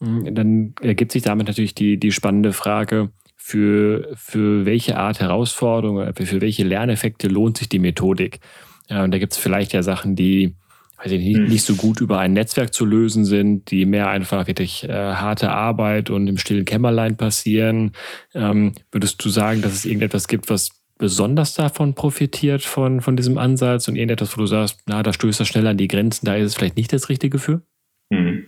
Hm, 0.01 0.33
dann 0.33 0.73
ergibt 0.81 1.11
sich 1.11 1.23
damit 1.23 1.47
natürlich 1.47 1.75
die, 1.75 1.99
die 1.99 2.11
spannende 2.11 2.53
Frage, 2.53 3.11
für, 3.49 4.09
für 4.15 4.65
welche 4.65 4.97
Art 4.97 5.19
Herausforderungen, 5.21 6.13
für 6.13 6.39
welche 6.39 6.63
Lerneffekte 6.63 7.27
lohnt 7.27 7.57
sich 7.57 7.67
die 7.67 7.79
Methodik. 7.79 8.41
Ja, 8.89 9.03
und 9.03 9.11
da 9.11 9.17
gibt 9.17 9.33
es 9.33 9.39
vielleicht 9.39 9.73
ja 9.73 9.81
Sachen, 9.81 10.15
die 10.15 10.55
ich 11.03 11.11
nicht, 11.11 11.37
hm. 11.37 11.47
nicht 11.47 11.63
so 11.63 11.75
gut 11.75 12.01
über 12.01 12.19
ein 12.19 12.33
Netzwerk 12.33 12.73
zu 12.73 12.85
lösen 12.85 13.25
sind, 13.25 13.71
die 13.71 13.85
mehr 13.85 14.09
einfach 14.09 14.45
wirklich 14.47 14.83
äh, 14.83 14.91
harte 14.91 15.49
Arbeit 15.49 16.09
und 16.09 16.27
im 16.27 16.37
stillen 16.37 16.65
Kämmerlein 16.65 17.17
passieren. 17.17 17.93
Ähm, 18.35 18.73
würdest 18.91 19.23
du 19.23 19.29
sagen, 19.29 19.61
dass 19.61 19.73
es 19.73 19.85
irgendetwas 19.85 20.27
gibt, 20.27 20.49
was 20.49 20.69
besonders 20.99 21.55
davon 21.55 21.95
profitiert, 21.95 22.61
von, 22.61 23.01
von 23.01 23.15
diesem 23.15 23.39
Ansatz 23.39 23.87
und 23.87 23.95
irgendetwas, 23.95 24.37
wo 24.37 24.41
du 24.41 24.47
sagst, 24.47 24.81
na, 24.85 25.01
da 25.01 25.11
stößt 25.11 25.39
er 25.39 25.45
schnell 25.45 25.65
an 25.65 25.77
die 25.77 25.87
Grenzen, 25.87 26.25
da 26.25 26.35
ist 26.35 26.45
es 26.45 26.55
vielleicht 26.55 26.75
nicht 26.75 26.93
das 26.93 27.09
Richtige 27.09 27.39
für? 27.39 27.63
Hm. 28.11 28.45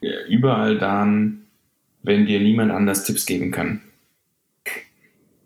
Ja, 0.00 0.12
überall 0.28 0.78
dann, 0.78 1.42
wenn 2.02 2.26
dir 2.26 2.40
niemand 2.40 2.70
anders 2.70 3.04
Tipps 3.04 3.26
geben 3.26 3.50
kann. 3.50 3.80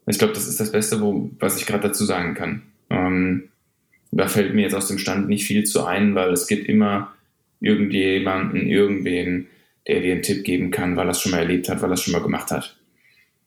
Ich 0.07 0.19
glaube, 0.19 0.35
das 0.35 0.47
ist 0.47 0.61
das 0.61 0.73
Beste, 0.73 1.01
wo, 1.01 1.31
was 1.39 1.61
ich 1.61 1.67
gerade 1.67 1.89
dazu 1.89 2.05
sagen 2.05 2.35
kann. 2.35 2.63
Ähm, 2.91 3.49
da 4.11 4.29
fällt 4.29 4.55
mir 4.55 4.63
jetzt 4.63 4.75
aus 4.75 4.89
dem 4.89 4.99
Stand 4.99 5.29
nicht 5.29 5.47
viel 5.47 5.65
zu 5.65 5.85
ein, 5.85 6.15
weil 6.15 6.33
es 6.33 6.47
gibt 6.47 6.69
immer 6.69 7.13
irgendjemanden, 7.61 8.67
irgendwen, 8.67 9.47
der 9.87 10.01
dir 10.01 10.13
einen 10.13 10.23
Tipp 10.23 10.45
geben 10.45 10.71
kann, 10.71 10.97
weil 10.97 11.07
er 11.07 11.11
es 11.11 11.21
schon 11.21 11.33
mal 11.33 11.39
erlebt 11.39 11.69
hat, 11.69 11.83
weil 11.83 11.91
er 11.91 11.95
es 11.95 12.03
schon 12.03 12.13
mal 12.13 12.23
gemacht 12.23 12.51
hat. 12.51 12.77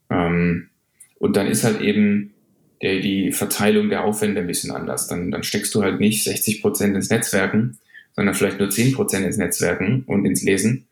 Ähm, 0.09 0.69
und 1.17 1.35
dann 1.35 1.47
ist 1.47 1.63
halt 1.63 1.81
eben 1.81 2.33
der, 2.81 2.99
die 2.99 3.31
Verteilung 3.31 3.89
der 3.89 4.03
Aufwände 4.03 4.41
ein 4.41 4.47
bisschen 4.47 4.71
anders. 4.71 5.07
Dann, 5.07 5.31
dann 5.31 5.43
steckst 5.43 5.73
du 5.75 5.83
halt 5.83 5.99
nicht 5.99 6.23
60 6.23 6.61
Prozent 6.61 6.95
ins 6.95 7.09
Netzwerken, 7.09 7.77
sondern 8.15 8.35
vielleicht 8.35 8.59
nur 8.59 8.69
10 8.69 8.93
Prozent 8.93 9.25
ins 9.25 9.37
Netzwerken 9.37 10.03
und 10.07 10.25
ins 10.25 10.43
Lesen, 10.43 10.87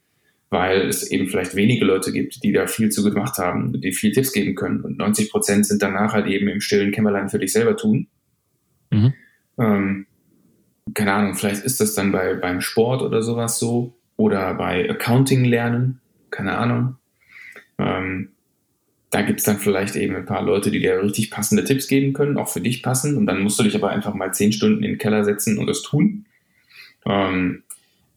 weil 0.50 0.88
es 0.88 1.10
eben 1.10 1.28
vielleicht 1.28 1.56
wenige 1.56 1.86
Leute 1.86 2.12
gibt, 2.12 2.44
die 2.44 2.52
da 2.52 2.68
viel 2.68 2.90
zu 2.90 3.04
gemacht 3.04 3.38
haben, 3.38 3.80
die 3.82 3.92
viel 3.92 4.12
Tipps 4.12 4.32
geben 4.32 4.56
können. 4.56 4.82
Und 4.82 4.98
90 4.98 5.32
Prozent 5.32 5.66
sind 5.66 5.82
danach 5.82 6.14
halt 6.14 6.28
eben 6.28 6.48
im 6.48 6.62
stillen 6.62 6.92
Kämmerlein 6.92 7.30
für 7.30 7.40
dich 7.40 7.52
selber 7.52 7.76
tun. 7.76 8.08
Mhm. 8.92 9.14
Ähm, 9.58 10.06
keine 10.94 11.14
Ahnung, 11.14 11.36
vielleicht 11.36 11.64
ist 11.64 11.80
das 11.80 11.96
dann 11.96 12.12
bei, 12.12 12.34
beim 12.36 12.62
Sport 12.62 13.02
oder 13.02 13.22
sowas 13.22 13.60
so 13.60 13.98
oder 14.16 14.54
bei 14.54 14.90
Accounting 14.90 15.44
lernen, 15.44 16.00
keine 16.32 16.58
Ahnung. 16.58 16.96
Ähm, 17.78 18.30
da 19.10 19.22
gibt 19.22 19.40
es 19.40 19.46
dann 19.46 19.58
vielleicht 19.58 19.96
eben 19.96 20.16
ein 20.16 20.26
paar 20.26 20.42
Leute, 20.42 20.70
die 20.70 20.82
dir 20.82 21.02
richtig 21.02 21.32
passende 21.32 21.64
Tipps 21.64 21.88
geben 21.88 22.14
können, 22.14 22.38
auch 22.38 22.50
für 22.50 22.62
dich 22.62 22.84
passen. 22.84 23.18
Und 23.18 23.26
dann 23.26 23.42
musst 23.42 23.58
du 23.58 23.64
dich 23.64 23.76
aber 23.76 23.90
einfach 23.90 24.14
mal 24.14 24.34
zehn 24.34 24.52
Stunden 24.52 24.84
in 24.84 24.92
den 24.92 24.98
Keller 24.98 25.24
setzen 25.24 25.58
und 25.58 25.68
das 25.68 25.82
tun. 25.82 26.26
Ähm, 27.06 27.64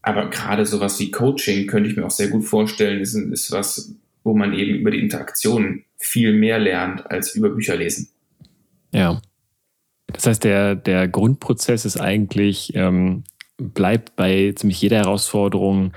aber 0.01 0.29
gerade 0.29 0.65
sowas 0.65 0.99
wie 0.99 1.11
Coaching 1.11 1.67
könnte 1.67 1.89
ich 1.89 1.95
mir 1.95 2.05
auch 2.05 2.11
sehr 2.11 2.27
gut 2.27 2.43
vorstellen, 2.43 2.99
ist, 2.99 3.13
ist 3.15 3.51
was, 3.51 3.95
wo 4.23 4.33
man 4.33 4.53
eben 4.53 4.75
über 4.75 4.91
die 4.91 4.99
Interaktion 4.99 5.83
viel 5.97 6.33
mehr 6.33 6.59
lernt 6.59 7.09
als 7.09 7.35
über 7.35 7.49
Bücher 7.49 7.75
lesen. 7.75 8.09
Ja. 8.91 9.21
Das 10.07 10.27
heißt, 10.27 10.43
der, 10.43 10.75
der 10.75 11.07
Grundprozess 11.07 11.85
ist 11.85 11.97
eigentlich, 12.01 12.73
ähm, 12.75 13.23
bleibt 13.57 14.15
bei 14.17 14.51
ziemlich 14.55 14.81
jeder 14.81 14.97
Herausforderung 14.97 15.93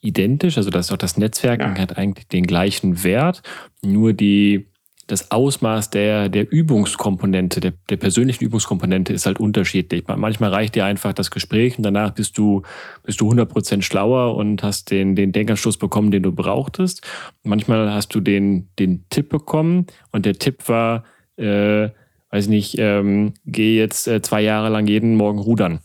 identisch. 0.00 0.56
Also 0.56 0.70
das, 0.70 0.92
auch 0.92 0.96
das 0.96 1.16
Netzwerken 1.16 1.76
ja. 1.76 1.82
hat 1.82 1.98
eigentlich 1.98 2.28
den 2.28 2.46
gleichen 2.46 3.02
Wert. 3.04 3.42
Nur 3.82 4.12
die, 4.12 4.66
das 5.06 5.30
Ausmaß 5.30 5.90
der, 5.90 6.28
der 6.28 6.50
Übungskomponente, 6.50 7.60
der, 7.60 7.72
der 7.88 7.96
persönlichen 7.96 8.44
Übungskomponente 8.44 9.12
ist 9.12 9.26
halt 9.26 9.38
unterschiedlich. 9.38 10.04
Manchmal 10.08 10.50
reicht 10.50 10.74
dir 10.74 10.84
einfach 10.84 11.12
das 11.12 11.30
Gespräch 11.30 11.76
und 11.78 11.84
danach 11.84 12.10
bist 12.10 12.36
du, 12.38 12.62
bist 13.04 13.20
du 13.20 13.30
100% 13.30 13.82
schlauer 13.82 14.36
und 14.36 14.62
hast 14.62 14.90
den, 14.90 15.14
den 15.14 15.32
Denkanstoß 15.32 15.78
bekommen, 15.78 16.10
den 16.10 16.24
du 16.24 16.32
brauchtest. 16.32 17.06
Manchmal 17.44 17.92
hast 17.92 18.14
du 18.14 18.20
den, 18.20 18.68
den 18.78 19.04
Tipp 19.08 19.28
bekommen 19.28 19.86
und 20.10 20.26
der 20.26 20.34
Tipp 20.34 20.68
war, 20.68 21.04
äh, 21.36 21.90
weiß 22.30 22.48
nicht, 22.48 22.76
ähm, 22.78 23.34
geh 23.44 23.78
jetzt 23.78 24.08
äh, 24.08 24.22
zwei 24.22 24.42
Jahre 24.42 24.70
lang 24.70 24.88
jeden 24.88 25.14
Morgen 25.14 25.38
rudern. 25.38 25.80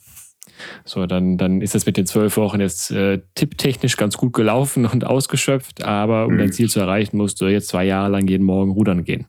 So, 0.86 1.06
dann, 1.06 1.38
dann 1.38 1.62
ist 1.62 1.76
das 1.76 1.86
mit 1.86 1.98
den 1.98 2.06
zwölf 2.06 2.38
Wochen 2.38 2.60
jetzt 2.60 2.92
äh, 2.92 3.22
tipptechnisch 3.36 3.98
ganz 3.98 4.18
gut 4.18 4.34
gelaufen 4.34 4.86
und 4.86 5.06
ausgeschöpft, 5.06 5.84
aber 5.84 6.26
um 6.26 6.34
mhm. 6.34 6.38
dein 6.40 6.52
Ziel 6.52 6.70
zu 6.70 6.80
erreichen, 6.80 7.18
musst 7.18 7.42
du 7.42 7.48
jetzt 7.48 7.70
zwei 7.70 7.86
Jahre 7.86 8.10
lang 8.10 8.28
jeden 8.28 8.46
Morgen 8.46 8.72
rudern 8.72 9.04
gehen. 9.04 9.28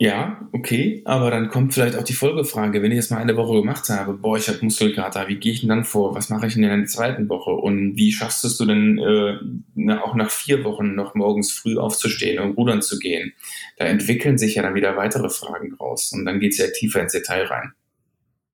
Ja, 0.00 0.48
okay, 0.52 1.02
aber 1.06 1.32
dann 1.32 1.48
kommt 1.48 1.74
vielleicht 1.74 1.96
auch 1.96 2.04
die 2.04 2.12
Folgefrage, 2.12 2.82
wenn 2.82 2.92
ich 2.92 2.98
das 2.98 3.10
mal 3.10 3.16
eine 3.18 3.36
Woche 3.36 3.58
gemacht 3.60 3.88
habe, 3.88 4.14
boah, 4.14 4.36
ich 4.36 4.48
habe 4.48 4.58
Muskelkater, 4.62 5.26
wie 5.26 5.36
gehe 5.36 5.52
ich 5.52 5.60
denn 5.60 5.70
dann 5.70 5.84
vor? 5.84 6.14
Was 6.14 6.30
mache 6.30 6.46
ich 6.46 6.54
denn 6.54 6.62
in 6.62 6.70
der 6.70 6.86
zweiten 6.86 7.28
Woche? 7.28 7.50
Und 7.50 7.96
wie 7.96 8.12
schaffst 8.12 8.44
du 8.44 8.48
es 8.48 8.58
denn 8.58 8.98
äh, 8.98 9.38
na, 9.74 10.04
auch 10.04 10.14
nach 10.14 10.30
vier 10.30 10.62
Wochen 10.62 10.94
noch 10.94 11.16
morgens 11.16 11.50
früh 11.50 11.76
aufzustehen 11.76 12.38
und 12.38 12.56
rudern 12.56 12.80
zu 12.80 13.00
gehen? 13.00 13.32
Da 13.76 13.86
entwickeln 13.86 14.38
sich 14.38 14.54
ja 14.54 14.62
dann 14.62 14.76
wieder 14.76 14.96
weitere 14.96 15.30
Fragen 15.30 15.74
raus 15.74 16.12
und 16.12 16.24
dann 16.26 16.38
geht 16.38 16.52
es 16.52 16.58
ja 16.58 16.66
tiefer 16.68 17.02
ins 17.02 17.12
Detail 17.12 17.46
rein. 17.46 17.72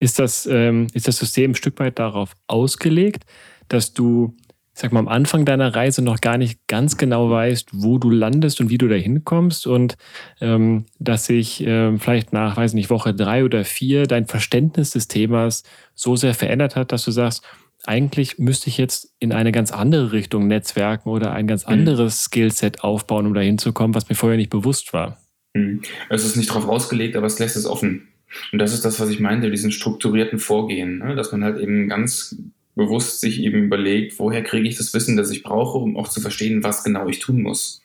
Ist 0.00 0.18
das, 0.18 0.46
ähm, 0.46 0.88
ist 0.92 1.09
das 1.09 1.18
System 1.18 1.52
ein 1.52 1.54
Stück 1.54 1.78
weit 1.78 1.98
darauf 1.98 2.35
ausgelegt, 2.46 3.24
dass 3.68 3.94
du 3.94 4.37
sag 4.74 4.92
mal, 4.92 4.98
am 4.98 5.09
Anfang 5.09 5.44
deiner 5.44 5.74
Reise 5.74 6.02
noch 6.02 6.20
gar 6.20 6.37
nicht 6.37 6.66
ganz 6.66 6.96
genau 6.96 7.30
weißt, 7.30 7.70
wo 7.72 7.98
du 7.98 8.11
landest 8.11 8.61
und 8.61 8.70
wie 8.70 8.78
du 8.78 8.88
da 8.88 8.96
hinkommst 8.96 9.66
und 9.66 9.96
ähm, 10.40 10.87
dass 10.98 11.26
sich 11.26 11.62
ähm, 11.64 12.00
vielleicht 12.00 12.33
nach, 12.33 12.57
weiß 12.57 12.74
nicht, 12.74 12.90
Woche 12.90 13.14
drei 13.14 13.44
oder 13.44 13.64
vier 13.64 14.07
dein 14.07 14.26
Verständnis 14.26 14.90
des 14.90 15.07
Themas 15.07 15.62
so 15.94 16.16
sehr 16.16 16.35
verändert 16.35 16.74
hat, 16.74 16.90
dass 16.90 17.04
du 17.04 17.12
sagst, 17.12 17.44
eigentlich 17.87 18.38
müsste 18.38 18.68
ich 18.68 18.78
jetzt 18.78 19.14
in 19.20 19.33
eine 19.33 19.52
ganz 19.52 19.70
andere 19.70 20.12
Richtung 20.12 20.48
netzwerken 20.48 21.09
oder 21.09 21.33
ein 21.33 21.46
ganz 21.46 21.66
mhm. 21.66 21.74
anderes 21.74 22.16
mhm. 22.16 22.30
Skillset 22.30 22.83
aufbauen, 22.83 23.26
um 23.26 23.35
da 23.35 23.40
hinzukommen, 23.40 23.94
was 23.94 24.09
mir 24.09 24.16
vorher 24.16 24.38
nicht 24.38 24.50
bewusst 24.50 24.92
war. 24.92 25.18
Mhm. 25.54 25.83
Es 26.11 26.24
ist 26.24 26.37
nicht 26.37 26.50
darauf 26.50 26.66
ausgelegt, 26.66 27.16
aber 27.16 27.26
es 27.26 27.38
lässt 27.38 27.57
es 27.57 27.66
offen. 27.66 28.09
Und 28.53 28.59
das 28.59 28.73
ist 28.73 28.85
das, 28.85 29.01
was 29.01 29.11
ich 29.11 29.20
meinte, 29.20 29.51
diesen 29.51 29.73
strukturierten 29.73 30.38
Vorgehen, 30.38 30.99
ne? 30.99 31.14
dass 31.14 31.33
man 31.33 31.44
halt 31.44 31.59
eben 31.59 31.88
ganz 31.88 32.37
bewusst 32.75 33.20
sich 33.20 33.40
eben 33.40 33.64
überlegt, 33.64 34.18
woher 34.18 34.42
kriege 34.42 34.68
ich 34.68 34.77
das 34.77 34.92
Wissen, 34.94 35.16
das 35.16 35.31
ich 35.31 35.42
brauche, 35.42 35.79
um 35.79 35.97
auch 35.97 36.09
zu 36.09 36.20
verstehen, 36.20 36.64
was 36.64 36.83
genau 36.83 37.09
ich 37.09 37.20
tun 37.20 37.42
muss. 37.42 37.83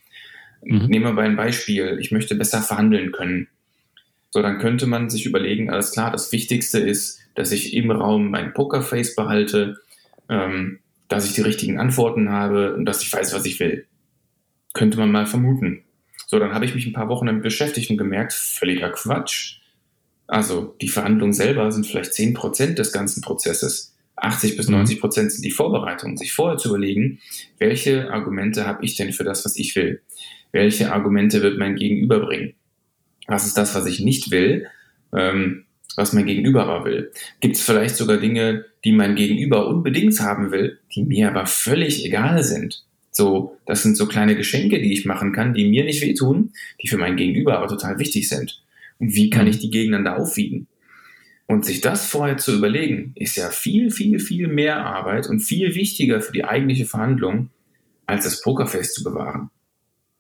Mhm. 0.64 0.88
Nehmen 0.88 1.06
wir 1.06 1.14
mal 1.14 1.26
ein 1.26 1.36
Beispiel. 1.36 1.98
Ich 2.02 2.12
möchte 2.12 2.36
besser 2.36 2.62
verhandeln 2.62 3.12
können. 3.12 3.48
So, 4.32 4.42
dann 4.42 4.60
könnte 4.60 4.88
man 4.88 5.10
sich 5.10 5.26
überlegen, 5.26 5.70
alles 5.70 5.92
klar, 5.92 6.12
das 6.12 6.32
Wichtigste 6.32 6.80
ist, 6.80 7.20
dass 7.36 7.52
ich 7.52 7.74
im 7.74 7.90
Raum 7.90 8.30
mein 8.30 8.54
Pokerface 8.54 9.16
behalte, 9.16 9.78
ähm, 10.28 10.80
dass 11.08 11.26
ich 11.26 11.34
die 11.34 11.42
richtigen 11.42 11.80
Antworten 11.80 12.30
habe 12.30 12.76
und 12.76 12.86
dass 12.86 13.02
ich 13.02 13.12
weiß, 13.12 13.34
was 13.34 13.46
ich 13.46 13.60
will. 13.60 13.86
Könnte 14.74 15.00
man 15.00 15.12
mal 15.12 15.26
vermuten. 15.26 15.84
So, 16.28 16.38
dann 16.38 16.54
habe 16.54 16.66
ich 16.66 16.76
mich 16.76 16.86
ein 16.86 16.94
paar 16.94 17.10
Wochen 17.10 17.26
damit 17.26 17.42
beschäftigt 17.42 17.90
und 17.90 17.98
gemerkt, 17.98 18.34
völliger 18.34 18.92
Quatsch. 18.92 19.59
Also, 20.30 20.76
die 20.80 20.90
Verhandlungen 20.90 21.34
selber 21.34 21.72
sind 21.72 21.88
vielleicht 21.88 22.14
10% 22.14 22.76
des 22.76 22.92
ganzen 22.92 23.22
Prozesses. 23.22 23.96
80 24.16 24.58
bis 24.58 24.70
90 24.70 24.98
mhm. 24.98 25.02
Prozent 25.02 25.32
sind 25.32 25.44
die 25.44 25.50
Vorbereitung, 25.50 26.18
sich 26.18 26.34
vorher 26.34 26.60
zu 26.60 26.70
überlegen, 26.70 27.20
welche 27.58 28.12
Argumente 28.12 28.68
habe 28.68 28.86
ich 28.86 28.96
denn 28.96 29.12
für 29.12 29.24
das, 29.24 29.44
was 29.44 29.56
ich 29.56 29.76
will? 29.76 30.04
Welche 30.52 30.92
Argumente 30.92 31.42
wird 31.42 31.58
mein 31.58 31.76
Gegenüber 31.76 32.20
bringen? 32.20 32.54
Was 33.26 33.48
ist 33.48 33.58
das, 33.58 33.74
was 33.74 33.88
ich 33.88 34.02
nicht 34.02 34.30
will? 34.30 34.68
Ähm, 35.16 35.66
was 35.96 36.14
mein 36.14 36.28
Gegenüber 36.28 36.68
aber 36.68 36.86
will? 36.86 37.12
Gibt 37.40 37.56
es 37.56 37.64
vielleicht 37.64 37.96
sogar 37.96 38.18
Dinge, 38.18 38.66
die 38.86 38.92
mein 38.92 39.16
Gegenüber 39.16 39.68
unbedingt 39.68 40.20
haben 40.20 40.52
will, 40.52 40.78
die 40.94 41.04
mir 41.04 41.30
aber 41.30 41.48
völlig 41.48 42.06
egal 42.06 42.44
sind? 42.44 42.86
So, 43.10 43.58
das 43.66 43.82
sind 43.82 43.98
so 43.98 44.06
kleine 44.06 44.36
Geschenke, 44.36 44.80
die 44.80 44.94
ich 44.94 45.06
machen 45.06 45.34
kann, 45.34 45.56
die 45.56 45.68
mir 45.68 45.86
nicht 45.86 46.04
wehtun, 46.04 46.52
die 46.84 46.88
für 46.88 46.98
mein 46.98 47.16
Gegenüber 47.16 47.58
aber 47.58 47.68
total 47.68 47.98
wichtig 47.98 48.30
sind. 48.30 48.62
Wie 49.00 49.30
kann 49.30 49.46
mhm. 49.46 49.52
ich 49.52 49.60
die 49.60 49.72
gegeneinander 49.72 50.18
aufwiegen? 50.18 50.68
Und 51.48 51.66
sich 51.66 51.82
das 51.82 52.06
vorher 52.06 52.38
zu 52.38 52.56
überlegen, 52.56 53.14
ist 53.16 53.36
ja 53.36 53.50
viel, 53.50 53.90
viel, 53.90 54.20
viel 54.20 54.48
mehr 54.48 54.86
Arbeit 54.86 55.28
und 55.28 55.40
viel 55.40 55.74
wichtiger 55.74 56.22
für 56.22 56.32
die 56.32 56.46
eigentliche 56.46 56.86
Verhandlung, 56.86 57.50
als 58.06 58.26
das 58.26 58.42
Pokerface 58.42 58.94
zu 58.94 59.04
bewahren. 59.04 59.50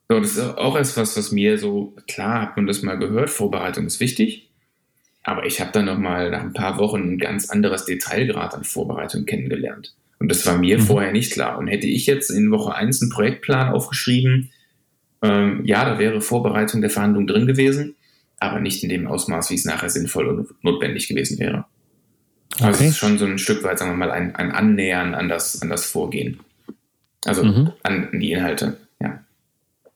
So, 0.09 0.19
das 0.19 0.31
ist 0.31 0.39
auch 0.39 0.75
etwas, 0.75 1.15
was 1.15 1.31
mir 1.31 1.59
so, 1.59 1.95
klar, 2.07 2.41
hat 2.41 2.55
man 2.55 2.65
das 2.65 2.81
mal 2.81 2.97
gehört, 2.97 3.29
Vorbereitung 3.29 3.85
ist 3.85 3.99
wichtig, 3.99 4.49
aber 5.21 5.45
ich 5.45 5.61
habe 5.61 5.71
dann 5.71 5.85
nochmal 5.85 6.31
nach 6.31 6.41
ein 6.41 6.53
paar 6.53 6.79
Wochen 6.79 7.13
ein 7.13 7.17
ganz 7.19 7.51
anderes 7.51 7.85
Detailgrad 7.85 8.55
an 8.55 8.63
Vorbereitung 8.63 9.25
kennengelernt. 9.25 9.93
Und 10.17 10.31
das 10.31 10.45
war 10.47 10.57
mir 10.57 10.79
mhm. 10.79 10.81
vorher 10.81 11.11
nicht 11.11 11.33
klar. 11.33 11.59
Und 11.59 11.67
hätte 11.67 11.85
ich 11.85 12.07
jetzt 12.07 12.31
in 12.31 12.49
Woche 12.49 12.73
1 12.73 13.03
einen 13.03 13.11
Projektplan 13.11 13.71
aufgeschrieben, 13.71 14.49
ähm, 15.21 15.63
ja, 15.65 15.85
da 15.85 15.99
wäre 15.99 16.21
Vorbereitung 16.21 16.81
der 16.81 16.89
Verhandlung 16.89 17.27
drin 17.27 17.45
gewesen, 17.45 17.95
aber 18.39 18.59
nicht 18.59 18.83
in 18.83 18.89
dem 18.89 19.07
Ausmaß, 19.07 19.49
wie 19.49 19.55
es 19.55 19.65
nachher 19.65 19.89
sinnvoll 19.89 20.27
und 20.27 20.63
notwendig 20.63 21.07
gewesen 21.07 21.39
wäre. 21.39 21.65
Also 22.59 22.67
okay. 22.67 22.85
es 22.85 22.91
ist 22.91 22.97
schon 22.97 23.17
so 23.17 23.25
ein 23.25 23.37
Stück 23.37 23.63
weit, 23.63 23.79
sagen 23.79 23.91
wir 23.91 23.97
mal, 23.97 24.11
ein, 24.11 24.35
ein 24.35 24.51
Annähern 24.51 25.13
an 25.13 25.29
das, 25.29 25.61
an 25.61 25.69
das 25.69 25.85
Vorgehen. 25.85 26.39
Also 27.25 27.43
mhm. 27.43 27.71
an 27.83 28.09
die 28.13 28.31
Inhalte, 28.31 28.77
ja. 29.01 29.19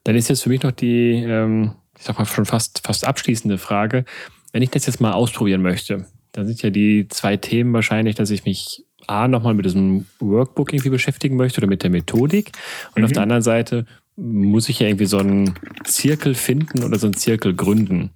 Dann 0.04 0.16
ist 0.16 0.28
jetzt 0.28 0.44
für 0.44 0.50
mich 0.50 0.62
noch 0.64 0.72
die, 0.72 1.24
ähm, 1.26 1.76
ich 1.98 2.04
sag 2.04 2.18
mal, 2.18 2.26
schon 2.26 2.46
fast, 2.46 2.86
fast 2.86 3.08
abschließende 3.08 3.58
Frage. 3.58 4.06
Wenn 4.52 4.62
ich 4.62 4.70
das 4.70 4.86
jetzt 4.86 5.00
mal 5.00 5.14
ausprobieren 5.14 5.62
möchte, 5.62 6.06
dann 6.34 6.46
sind 6.46 6.62
ja 6.62 6.70
die 6.70 7.08
zwei 7.08 7.38
Themen 7.38 7.74
wahrscheinlich, 7.74 8.16
dass 8.16 8.30
ich 8.30 8.46
mich 8.46 8.84
A, 9.08 9.28
nochmal 9.28 9.54
mit 9.54 9.66
diesem 9.66 10.06
Workbook 10.20 10.74
irgendwie 10.74 10.90
beschäftigen 10.90 11.36
möchte 11.36 11.60
oder 11.60 11.68
mit 11.68 11.84
der 11.84 11.90
Methodik 11.90 12.52
und 12.96 13.02
mhm. 13.02 13.06
auf 13.06 13.12
der 13.12 13.24
anderen 13.24 13.42
Seite 13.42 13.86
muss 14.16 14.70
ich 14.70 14.80
ja 14.80 14.88
irgendwie 14.88 15.06
so 15.06 15.18
einen 15.18 15.56
Zirkel 15.86 16.36
finden 16.36 16.84
oder 16.84 17.00
so 17.00 17.08
einen 17.08 17.16
Zirkel 17.16 17.56
gründen. 17.56 18.12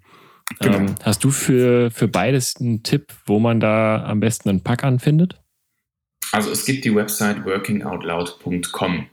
Genau. 0.59 0.77
Ähm, 0.77 0.95
hast 1.03 1.23
du 1.23 1.29
für, 1.29 1.91
für 1.91 2.07
beides 2.07 2.55
einen 2.59 2.83
Tipp, 2.83 3.13
wo 3.25 3.39
man 3.39 3.59
da 3.59 4.03
am 4.05 4.19
besten 4.19 4.49
einen 4.49 4.63
Pack 4.63 4.83
anfindet? 4.83 5.41
Also 6.31 6.51
es 6.51 6.65
gibt 6.65 6.85
die 6.85 6.93
Website 6.93 7.45
workingoutloud.com. 7.45 9.07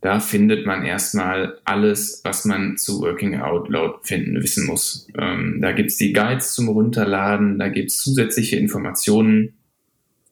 Da 0.00 0.20
findet 0.20 0.64
man 0.64 0.84
erstmal 0.84 1.58
alles, 1.64 2.20
was 2.22 2.44
man 2.44 2.76
zu 2.76 3.00
Working 3.00 3.40
Out 3.40 3.68
Loud 3.68 4.06
finden, 4.06 4.40
wissen 4.40 4.66
muss. 4.66 5.08
Ähm, 5.18 5.58
da 5.60 5.72
gibt 5.72 5.90
es 5.90 5.96
die 5.96 6.12
Guides 6.12 6.54
zum 6.54 6.68
Runterladen, 6.68 7.58
da 7.58 7.68
gibt 7.68 7.90
es 7.90 7.98
zusätzliche 7.98 8.56
Informationen 8.56 9.54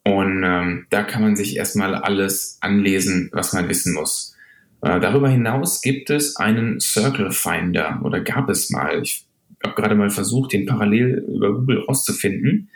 und 0.05 0.43
ähm, 0.45 0.87
da 0.89 1.03
kann 1.03 1.21
man 1.21 1.35
sich 1.35 1.57
erstmal 1.57 1.95
alles 1.95 2.59
anlesen, 2.61 3.29
was 3.33 3.51
man 3.51 3.67
wissen 3.67 3.93
muss. 3.93 4.37
Äh, 4.81 5.01
darüber 5.01 5.27
hinaus 5.27 5.81
gibt 5.81 6.09
es 6.11 6.37
einen 6.37 6.79
Circle 6.79 7.31
Finder 7.31 7.99
oder 8.03 8.21
gab 8.21 8.49
es 8.49 8.69
mal. 8.69 9.01
Ich 9.01 9.26
habe 9.63 9.75
gerade 9.75 9.95
mal 9.95 10.09
versucht, 10.09 10.53
den 10.53 10.65
parallel 10.65 11.25
über 11.27 11.53
Google 11.53 11.79
rauszufinden. 11.79 12.69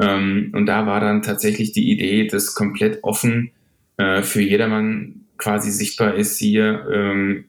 Ähm, 0.00 0.52
und 0.54 0.66
da 0.66 0.86
war 0.86 1.00
dann 1.00 1.22
tatsächlich 1.22 1.72
die 1.72 1.90
Idee, 1.90 2.26
dass 2.26 2.54
komplett 2.54 3.00
offen 3.02 3.52
äh, 3.96 4.22
für 4.22 4.40
jedermann 4.40 5.26
quasi 5.36 5.70
sichtbar 5.70 6.14
ist 6.14 6.38
hier. 6.38 6.86
Ähm, 6.92 7.44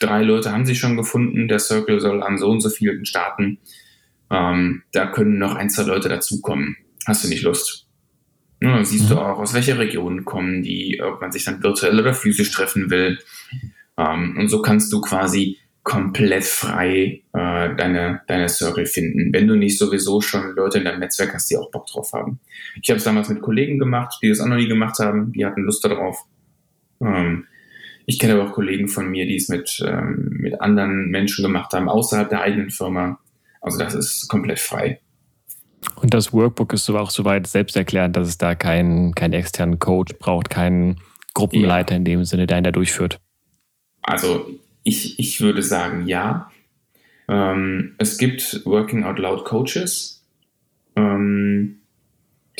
drei 0.00 0.22
Leute 0.22 0.52
haben 0.52 0.66
sich 0.66 0.78
schon 0.78 0.96
gefunden, 0.96 1.48
der 1.48 1.58
Circle 1.58 2.00
soll 2.00 2.22
an 2.22 2.38
so 2.38 2.48
und 2.48 2.60
so 2.60 2.70
vielen 2.70 3.04
starten. 3.04 3.58
Ähm, 4.30 4.82
da 4.92 5.06
können 5.06 5.38
noch 5.38 5.54
ein, 5.54 5.70
zwei 5.70 5.82
Leute 5.82 6.08
dazukommen. 6.08 6.76
Hast 7.06 7.24
du 7.24 7.28
nicht 7.28 7.42
Lust? 7.42 7.88
Ja, 8.62 8.76
dann 8.76 8.84
siehst 8.84 9.04
mhm. 9.04 9.14
du 9.14 9.20
auch, 9.20 9.38
aus 9.38 9.54
welcher 9.54 9.78
Region 9.78 10.24
kommen 10.24 10.62
die, 10.62 11.02
ob 11.02 11.20
man 11.20 11.32
sich 11.32 11.44
dann 11.44 11.62
virtuell 11.62 11.98
oder 11.98 12.14
physisch 12.14 12.52
treffen 12.52 12.90
will. 12.90 13.18
Ähm, 13.98 14.36
und 14.38 14.48
so 14.48 14.62
kannst 14.62 14.92
du 14.92 15.00
quasi 15.00 15.58
komplett 15.82 16.44
frei 16.44 17.22
äh, 17.32 17.74
deine, 17.74 18.20
deine 18.28 18.48
Circle 18.48 18.86
finden, 18.86 19.32
wenn 19.32 19.48
du 19.48 19.56
nicht 19.56 19.78
sowieso 19.78 20.20
schon 20.20 20.54
Leute 20.54 20.78
in 20.78 20.84
deinem 20.84 21.00
Netzwerk 21.00 21.34
hast, 21.34 21.50
die 21.50 21.56
auch 21.56 21.70
Bock 21.70 21.86
drauf 21.86 22.12
haben. 22.12 22.38
Ich 22.80 22.88
habe 22.90 22.98
es 22.98 23.04
damals 23.04 23.28
mit 23.28 23.42
Kollegen 23.42 23.78
gemacht, 23.78 24.18
die 24.22 24.28
das 24.28 24.40
auch 24.40 24.46
noch 24.46 24.56
nie 24.56 24.68
gemacht 24.68 24.98
haben, 25.00 25.32
die 25.32 25.44
hatten 25.44 25.62
Lust 25.62 25.84
darauf. 25.84 26.24
Ähm, 27.00 27.46
ich 28.06 28.18
kenne 28.18 28.34
aber 28.34 28.48
auch 28.48 28.52
Kollegen 28.52 28.88
von 28.88 29.10
mir, 29.10 29.26
die 29.26 29.36
es 29.36 29.48
mit, 29.48 29.82
ähm, 29.84 30.28
mit 30.40 30.60
anderen 30.60 31.08
Menschen 31.08 31.44
gemacht 31.44 31.72
haben, 31.72 31.88
außerhalb 31.88 32.28
der 32.28 32.42
eigenen 32.42 32.70
Firma. 32.70 33.18
Also 33.60 33.78
das 33.78 33.94
ist 33.94 34.28
komplett 34.28 34.60
frei. 34.60 35.00
Und 35.96 36.14
das 36.14 36.32
Workbook 36.32 36.72
ist 36.72 36.88
auch 36.90 37.10
soweit 37.10 37.46
selbsterklärend, 37.46 38.16
dass 38.16 38.28
es 38.28 38.38
da 38.38 38.54
keinen, 38.54 39.14
keinen 39.14 39.32
externen 39.32 39.78
Coach 39.80 40.14
braucht, 40.18 40.48
keinen 40.48 41.00
Gruppenleiter 41.34 41.94
ja. 41.94 41.96
in 41.98 42.04
dem 42.04 42.24
Sinne, 42.24 42.46
der 42.46 42.58
ihn 42.58 42.64
da 42.64 42.70
durchführt. 42.70 43.20
Also 44.02 44.46
ich, 44.84 45.18
ich 45.18 45.40
würde 45.40 45.62
sagen, 45.62 46.06
ja. 46.06 46.50
Ähm, 47.28 47.94
es 47.98 48.18
gibt 48.18 48.62
Working 48.64 49.04
Out 49.04 49.18
Loud 49.18 49.44
Coaches, 49.44 50.24
ähm, 50.96 51.78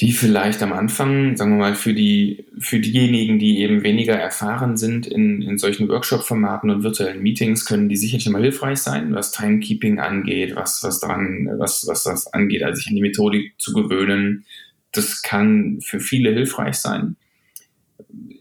die 0.00 0.12
vielleicht 0.12 0.62
am 0.62 0.72
Anfang, 0.72 1.36
sagen 1.36 1.52
wir 1.52 1.58
mal, 1.58 1.74
für, 1.74 1.92
die, 1.92 2.46
für 2.58 2.80
diejenigen, 2.80 3.38
die 3.38 3.58
eben 3.58 3.82
weniger 3.82 4.14
erfahren 4.14 4.76
sind 4.76 5.06
in, 5.06 5.42
in 5.42 5.58
solchen 5.58 5.88
Workshop-Formaten 5.88 6.70
und 6.70 6.82
virtuellen 6.82 7.22
Meetings, 7.22 7.66
können 7.66 7.88
die 7.88 7.96
sicherlich 7.96 8.26
immer 8.26 8.38
hilfreich 8.38 8.78
sein, 8.78 9.14
was 9.14 9.32
Timekeeping 9.32 9.98
angeht, 9.98 10.56
was, 10.56 10.82
was 10.82 11.00
dran, 11.00 11.48
was, 11.58 11.86
was 11.86 12.04
das 12.04 12.32
angeht, 12.32 12.62
also 12.62 12.76
sich 12.76 12.88
an 12.88 12.96
die 12.96 13.02
Methodik 13.02 13.54
zu 13.58 13.74
gewöhnen. 13.74 14.44
Das 14.92 15.22
kann 15.22 15.80
für 15.82 16.00
viele 16.00 16.32
hilfreich 16.32 16.76
sein. 16.76 17.16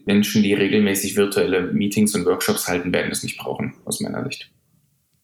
Menschen, 0.04 0.42
die 0.42 0.54
regelmäßig 0.54 1.16
virtuelle 1.16 1.72
Meetings 1.72 2.14
und 2.14 2.26
Workshops 2.26 2.68
halten, 2.68 2.92
werden 2.92 3.10
es 3.10 3.22
nicht 3.22 3.38
brauchen, 3.38 3.74
aus 3.84 4.00
meiner 4.00 4.24
Sicht. 4.24 4.50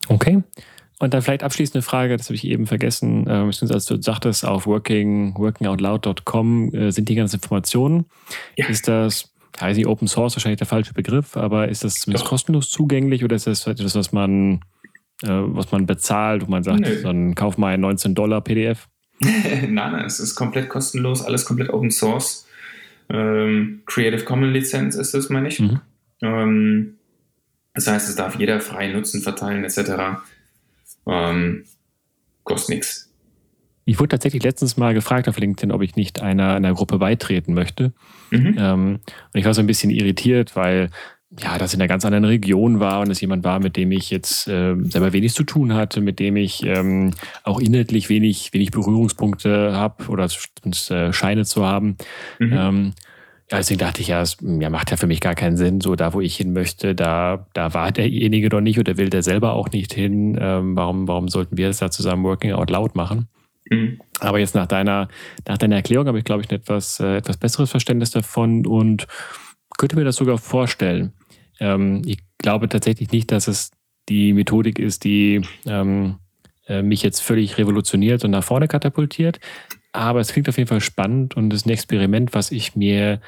Okay. 0.08 0.42
Und 1.00 1.14
dann 1.14 1.22
vielleicht 1.22 1.44
abschließende 1.44 1.82
Frage, 1.82 2.16
das 2.16 2.26
habe 2.26 2.34
ich 2.34 2.44
eben 2.44 2.66
vergessen, 2.66 3.26
äh, 3.26 3.30
als 3.30 3.86
du 3.86 4.02
sagtest, 4.02 4.44
auf 4.44 4.66
working, 4.66 5.34
workingoutloud.com 5.36 6.74
äh, 6.74 6.90
sind 6.90 7.08
die 7.08 7.14
ganzen 7.14 7.36
Informationen. 7.36 8.06
Ja. 8.56 8.66
Ist 8.66 8.88
das, 8.88 9.32
weiß 9.58 9.76
nicht, 9.76 9.86
Open 9.86 10.08
Source 10.08 10.34
wahrscheinlich 10.34 10.58
der 10.58 10.66
falsche 10.66 10.94
Begriff, 10.94 11.36
aber 11.36 11.68
ist 11.68 11.84
das 11.84 11.94
zumindest 11.94 12.24
Doch. 12.24 12.30
kostenlos 12.30 12.70
zugänglich 12.70 13.22
oder 13.22 13.36
ist 13.36 13.46
das 13.46 13.66
etwas, 13.68 13.94
was 13.94 14.10
man, 14.10 14.60
äh, 15.22 15.28
was 15.28 15.70
man 15.70 15.86
bezahlt, 15.86 16.44
wo 16.44 16.50
man 16.50 16.64
sagt, 16.64 16.80
Nö. 16.80 17.02
dann 17.02 17.36
kauf 17.36 17.58
mal 17.58 17.74
ein 17.74 17.80
19 17.80 18.16
Dollar 18.16 18.40
PDF? 18.40 18.88
nein, 19.20 19.72
nein, 19.72 20.04
es 20.04 20.18
ist 20.18 20.34
komplett 20.34 20.68
kostenlos, 20.68 21.22
alles 21.22 21.44
komplett 21.44 21.70
Open 21.70 21.92
Source. 21.92 22.47
Ähm, 23.10 23.82
Creative 23.86 24.24
Commons 24.24 24.52
Lizenz 24.52 24.94
ist 24.94 25.14
es, 25.14 25.30
meine 25.30 25.48
ich. 25.48 25.60
Mhm. 25.60 25.80
Ähm, 26.22 26.94
das 27.74 27.86
heißt, 27.86 28.08
es 28.08 28.16
darf 28.16 28.38
jeder 28.38 28.60
frei 28.60 28.88
nutzen, 28.88 29.22
verteilen 29.22 29.64
etc. 29.64 30.20
Ähm, 31.06 31.64
kostet 32.44 32.74
nichts. 32.76 33.12
Ich 33.84 33.98
wurde 33.98 34.08
tatsächlich 34.08 34.42
letztens 34.42 34.76
mal 34.76 34.92
gefragt 34.92 35.28
auf 35.28 35.38
LinkedIn, 35.38 35.72
ob 35.72 35.80
ich 35.80 35.96
nicht 35.96 36.20
einer, 36.20 36.54
einer 36.54 36.74
Gruppe 36.74 36.98
beitreten 36.98 37.54
möchte. 37.54 37.92
Mhm. 38.30 38.56
Ähm, 38.58 39.00
und 39.32 39.38
ich 39.38 39.44
war 39.46 39.54
so 39.54 39.60
ein 39.62 39.66
bisschen 39.66 39.90
irritiert, 39.90 40.56
weil 40.56 40.90
ja, 41.30 41.58
das 41.58 41.74
in 41.74 41.80
einer 41.80 41.88
ganz 41.88 42.04
anderen 42.04 42.24
Region 42.24 42.80
war 42.80 43.00
und 43.00 43.10
es 43.10 43.20
jemand 43.20 43.44
war, 43.44 43.60
mit 43.60 43.76
dem 43.76 43.92
ich 43.92 44.10
jetzt 44.10 44.48
äh, 44.48 44.74
selber 44.84 45.12
wenig 45.12 45.34
zu 45.34 45.44
tun 45.44 45.74
hatte, 45.74 46.00
mit 46.00 46.20
dem 46.20 46.36
ich 46.36 46.64
ähm, 46.64 47.12
auch 47.42 47.60
inhaltlich 47.60 48.08
wenig, 48.08 48.54
wenig 48.54 48.70
Berührungspunkte 48.70 49.74
habe 49.74 50.08
oder 50.08 50.24
äh, 50.24 51.12
Scheine 51.12 51.44
zu 51.44 51.66
haben. 51.66 51.96
Mhm. 52.38 52.52
Ähm, 52.52 52.92
ja, 53.50 53.58
deswegen 53.58 53.78
dachte 53.78 54.00
ich 54.00 54.08
ja, 54.08 54.22
es 54.22 54.38
ja, 54.42 54.70
macht 54.70 54.90
ja 54.90 54.96
für 54.96 55.06
mich 55.06 55.20
gar 55.20 55.34
keinen 55.34 55.56
Sinn. 55.56 55.80
So 55.80 55.96
da, 55.96 56.14
wo 56.14 56.20
ich 56.20 56.36
hin 56.36 56.52
möchte, 56.52 56.94
da, 56.94 57.46
da 57.52 57.74
war 57.74 57.92
derjenige 57.92 58.48
doch 58.48 58.60
nicht 58.60 58.78
oder 58.78 58.96
will 58.96 59.10
der 59.10 59.22
selber 59.22 59.52
auch 59.52 59.70
nicht 59.70 59.92
hin. 59.92 60.38
Ähm, 60.40 60.76
warum, 60.76 61.08
warum 61.08 61.28
sollten 61.28 61.56
wir 61.56 61.68
es 61.68 61.78
da 61.78 61.90
zusammen 61.90 62.24
Working 62.24 62.52
Out 62.52 62.70
Loud 62.70 62.94
machen? 62.94 63.28
Mhm. 63.70 64.00
Aber 64.20 64.38
jetzt 64.38 64.54
nach 64.54 64.66
deiner, 64.66 65.08
nach 65.46 65.58
deiner 65.58 65.76
Erklärung 65.76 66.06
habe 66.06 66.18
ich, 66.18 66.24
glaube 66.24 66.42
ich, 66.42 66.50
ein 66.50 66.56
etwas, 66.56 67.00
äh, 67.00 67.16
etwas 67.16 67.36
besseres 67.36 67.70
Verständnis 67.70 68.10
davon 68.10 68.66
und 68.66 69.06
könnte 69.78 69.96
mir 69.96 70.04
das 70.04 70.16
sogar 70.16 70.38
vorstellen. 70.38 71.12
Ähm, 71.60 72.02
ich 72.04 72.18
glaube 72.38 72.68
tatsächlich 72.68 73.12
nicht, 73.12 73.32
dass 73.32 73.48
es 73.48 73.70
die 74.08 74.32
Methodik 74.32 74.78
ist, 74.78 75.04
die 75.04 75.42
ähm, 75.66 76.16
äh, 76.66 76.82
mich 76.82 77.02
jetzt 77.02 77.20
völlig 77.20 77.58
revolutioniert 77.58 78.24
und 78.24 78.30
nach 78.30 78.44
vorne 78.44 78.68
katapultiert. 78.68 79.40
Aber 79.92 80.20
es 80.20 80.32
klingt 80.32 80.48
auf 80.48 80.58
jeden 80.58 80.68
Fall 80.68 80.80
spannend 80.80 81.36
und 81.36 81.52
ist 81.52 81.66
ein 81.66 81.70
Experiment, 81.70 82.34
was 82.34 82.52
ich 82.52 82.76
mir, 82.76 83.20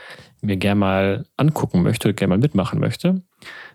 mir 0.42 0.56
gerne 0.56 0.78
mal 0.78 1.26
angucken 1.36 1.82
möchte, 1.82 2.12
gerne 2.12 2.36
mal 2.36 2.38
mitmachen 2.38 2.78
möchte. 2.80 3.22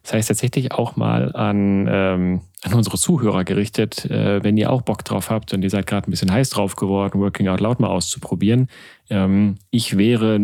Das 0.03 0.13
heißt 0.13 0.27
tatsächlich 0.27 0.71
auch 0.71 0.95
mal 0.95 1.35
an, 1.35 1.87
ähm, 1.89 2.41
an 2.61 2.73
unsere 2.73 2.97
Zuhörer 2.97 3.43
gerichtet, 3.43 4.05
äh, 4.05 4.43
wenn 4.43 4.55
ihr 4.55 4.71
auch 4.71 4.83
Bock 4.83 5.03
drauf 5.03 5.31
habt 5.31 5.51
und 5.53 5.63
ihr 5.63 5.69
seid 5.71 5.87
gerade 5.87 6.07
ein 6.07 6.11
bisschen 6.11 6.31
heiß 6.31 6.51
drauf 6.51 6.75
geworden, 6.75 7.19
Working 7.19 7.47
Out 7.47 7.59
Loud 7.59 7.79
mal 7.79 7.87
auszuprobieren. 7.87 8.67
Ähm, 9.09 9.55
ich 9.71 9.97
wäre 9.97 10.39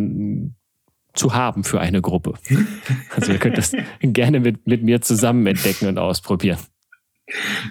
zu 1.14 1.34
haben 1.34 1.64
für 1.64 1.80
eine 1.80 2.02
Gruppe. 2.02 2.34
Also 3.16 3.32
ihr 3.32 3.40
könnt 3.40 3.58
das 3.58 3.74
gerne 4.02 4.40
mit, 4.40 4.68
mit 4.68 4.84
mir 4.84 5.02
zusammen 5.02 5.46
entdecken 5.48 5.88
und 5.88 5.98
ausprobieren. 5.98 6.60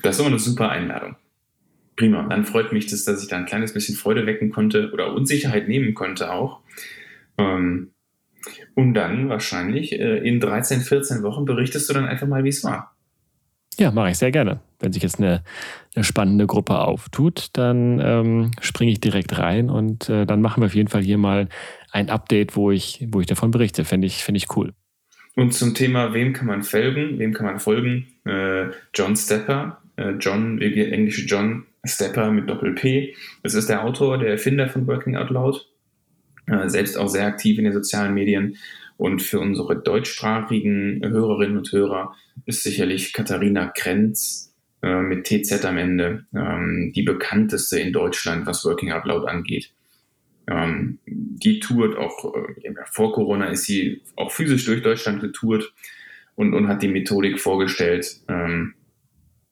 Das 0.02 0.16
ist 0.16 0.20
immer 0.20 0.28
eine 0.28 0.38
super 0.38 0.70
Einladung. 0.70 1.16
Prima. 1.96 2.26
Dann 2.28 2.44
freut 2.44 2.72
mich 2.72 2.86
das, 2.86 3.04
dass 3.04 3.22
ich 3.22 3.28
da 3.28 3.36
ein 3.36 3.46
kleines 3.46 3.74
bisschen 3.74 3.96
Freude 3.96 4.26
wecken 4.26 4.50
konnte 4.50 4.90
oder 4.92 5.12
Unsicherheit 5.12 5.68
nehmen 5.68 5.94
konnte 5.94 6.32
auch. 6.32 6.60
Ähm, 7.36 7.90
und 8.74 8.94
dann 8.94 9.28
wahrscheinlich 9.28 9.92
äh, 9.92 10.18
in 10.18 10.40
13, 10.40 10.80
14 10.80 11.22
Wochen 11.22 11.44
berichtest 11.44 11.88
du 11.88 11.94
dann 11.94 12.06
einfach 12.06 12.26
mal, 12.26 12.44
wie 12.44 12.48
es 12.48 12.64
war. 12.64 12.94
Ja, 13.78 13.90
mache 13.90 14.10
ich 14.10 14.18
sehr 14.18 14.30
gerne. 14.30 14.60
Wenn 14.78 14.92
sich 14.92 15.02
jetzt 15.02 15.18
eine, 15.18 15.42
eine 15.94 16.04
spannende 16.04 16.46
Gruppe 16.46 16.78
auftut, 16.80 17.48
dann 17.52 18.00
ähm, 18.00 18.50
springe 18.60 18.92
ich 18.92 19.00
direkt 19.00 19.38
rein 19.38 19.70
und 19.70 20.08
äh, 20.08 20.26
dann 20.26 20.42
machen 20.42 20.62
wir 20.62 20.66
auf 20.66 20.74
jeden 20.74 20.88
Fall 20.88 21.02
hier 21.02 21.18
mal 21.18 21.48
ein 21.92 22.10
Update, 22.10 22.56
wo 22.56 22.70
ich, 22.70 23.06
wo 23.10 23.20
ich 23.20 23.26
davon 23.26 23.50
berichte. 23.50 23.84
Fände 23.84 24.06
ich, 24.06 24.24
find 24.24 24.36
ich 24.36 24.56
cool. 24.56 24.72
Und 25.36 25.54
zum 25.54 25.74
Thema, 25.74 26.12
wem 26.12 26.32
kann 26.32 26.46
man 26.46 26.62
folgen? 26.62 27.18
Wem 27.18 27.32
kann 27.32 27.46
man 27.46 27.60
folgen? 27.60 28.06
Äh, 28.24 28.70
John 28.94 29.16
Stepper. 29.16 29.80
Äh, 29.96 30.12
John, 30.20 30.60
englische 30.60 31.26
John 31.26 31.66
Stepper 31.84 32.30
mit 32.30 32.48
Doppel-P. 32.48 33.14
Das 33.42 33.54
ist 33.54 33.68
der 33.68 33.84
Autor, 33.84 34.18
der 34.18 34.30
Erfinder 34.30 34.68
von 34.68 34.86
Working 34.86 35.16
Out 35.16 35.30
Loud. 35.30 35.66
Äh, 36.46 36.68
selbst 36.68 36.98
auch 36.98 37.08
sehr 37.08 37.26
aktiv 37.26 37.58
in 37.58 37.64
den 37.64 37.72
sozialen 37.72 38.14
Medien. 38.14 38.56
Und 38.96 39.22
für 39.22 39.40
unsere 39.40 39.80
deutschsprachigen 39.80 41.00
Hörerinnen 41.02 41.56
und 41.56 41.72
Hörer 41.72 42.14
ist 42.44 42.62
sicherlich 42.62 43.14
Katharina 43.14 43.68
Krenz 43.68 44.54
äh, 44.82 45.00
mit 45.00 45.24
TZ 45.24 45.64
am 45.64 45.78
Ende 45.78 46.26
ähm, 46.34 46.92
die 46.94 47.02
bekannteste 47.02 47.80
in 47.80 47.92
Deutschland, 47.92 48.46
was 48.46 48.64
Working 48.64 48.92
Out 48.92 49.06
Loud 49.06 49.26
angeht. 49.26 49.72
Ähm, 50.50 50.98
die 51.06 51.60
tourt 51.60 51.96
auch, 51.96 52.34
äh, 52.34 52.74
vor 52.90 53.12
Corona 53.12 53.46
ist 53.46 53.64
sie 53.64 54.02
auch 54.16 54.32
physisch 54.32 54.64
durch 54.64 54.82
Deutschland 54.82 55.20
getourt 55.20 55.72
und, 56.34 56.54
und 56.54 56.68
hat 56.68 56.82
die 56.82 56.88
Methodik 56.88 57.40
vorgestellt. 57.40 58.20
Ähm, 58.28 58.74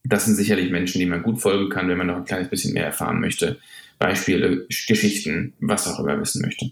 das 0.04 0.24
sind 0.24 0.34
sicherlich 0.34 0.70
Menschen, 0.70 0.98
die 0.98 1.06
man 1.06 1.22
gut 1.22 1.40
folgen 1.40 1.68
kann, 1.68 1.88
wenn 1.88 1.98
man 1.98 2.08
noch 2.08 2.16
ein 2.16 2.24
kleines 2.24 2.48
bisschen 2.48 2.74
mehr 2.74 2.86
erfahren 2.86 3.20
möchte. 3.20 3.58
Beispiele, 3.98 4.66
Geschichten, 4.66 5.54
was 5.60 5.86
auch 5.86 6.00
immer 6.00 6.20
wissen 6.20 6.42
möchte. 6.42 6.70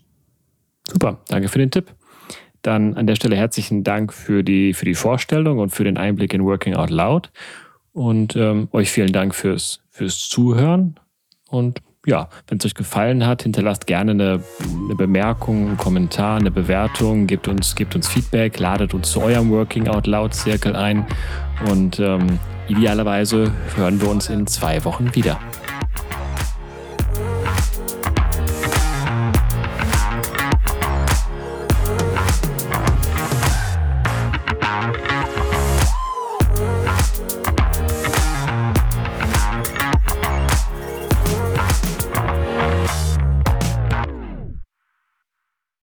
Super, 0.88 1.20
danke 1.28 1.48
für 1.48 1.58
den 1.58 1.70
Tipp. 1.70 1.92
Dann 2.62 2.94
an 2.94 3.06
der 3.06 3.16
Stelle 3.16 3.36
herzlichen 3.36 3.84
Dank 3.84 4.12
für 4.12 4.42
die, 4.42 4.74
für 4.74 4.84
die 4.84 4.94
Vorstellung 4.94 5.58
und 5.58 5.70
für 5.70 5.84
den 5.84 5.98
Einblick 5.98 6.34
in 6.34 6.44
Working 6.44 6.74
Out 6.74 6.90
Loud. 6.90 7.30
Und 7.92 8.36
ähm, 8.36 8.68
euch 8.72 8.90
vielen 8.90 9.12
Dank 9.12 9.34
fürs, 9.34 9.80
fürs 9.90 10.28
Zuhören. 10.28 10.98
Und 11.48 11.80
ja, 12.06 12.28
wenn 12.48 12.58
es 12.58 12.64
euch 12.64 12.74
gefallen 12.74 13.26
hat, 13.26 13.42
hinterlasst 13.42 13.86
gerne 13.86 14.12
eine, 14.12 14.40
eine, 14.84 14.94
Bemerkung, 14.94 15.66
einen 15.68 15.76
Kommentar, 15.76 16.38
eine 16.38 16.52
Bewertung, 16.52 17.26
gebt 17.26 17.48
uns, 17.48 17.74
gebt 17.74 17.94
uns 17.94 18.08
Feedback, 18.08 18.58
ladet 18.58 18.94
uns 18.94 19.10
zu 19.10 19.20
eurem 19.20 19.50
Working 19.50 19.88
Out 19.88 20.06
Loud 20.06 20.32
Zirkel 20.32 20.76
ein 20.76 21.04
und 21.68 21.98
ähm, 21.98 22.38
idealerweise 22.68 23.52
hören 23.74 24.00
wir 24.00 24.08
uns 24.08 24.30
in 24.30 24.46
zwei 24.46 24.84
Wochen 24.84 25.14
wieder. 25.14 25.38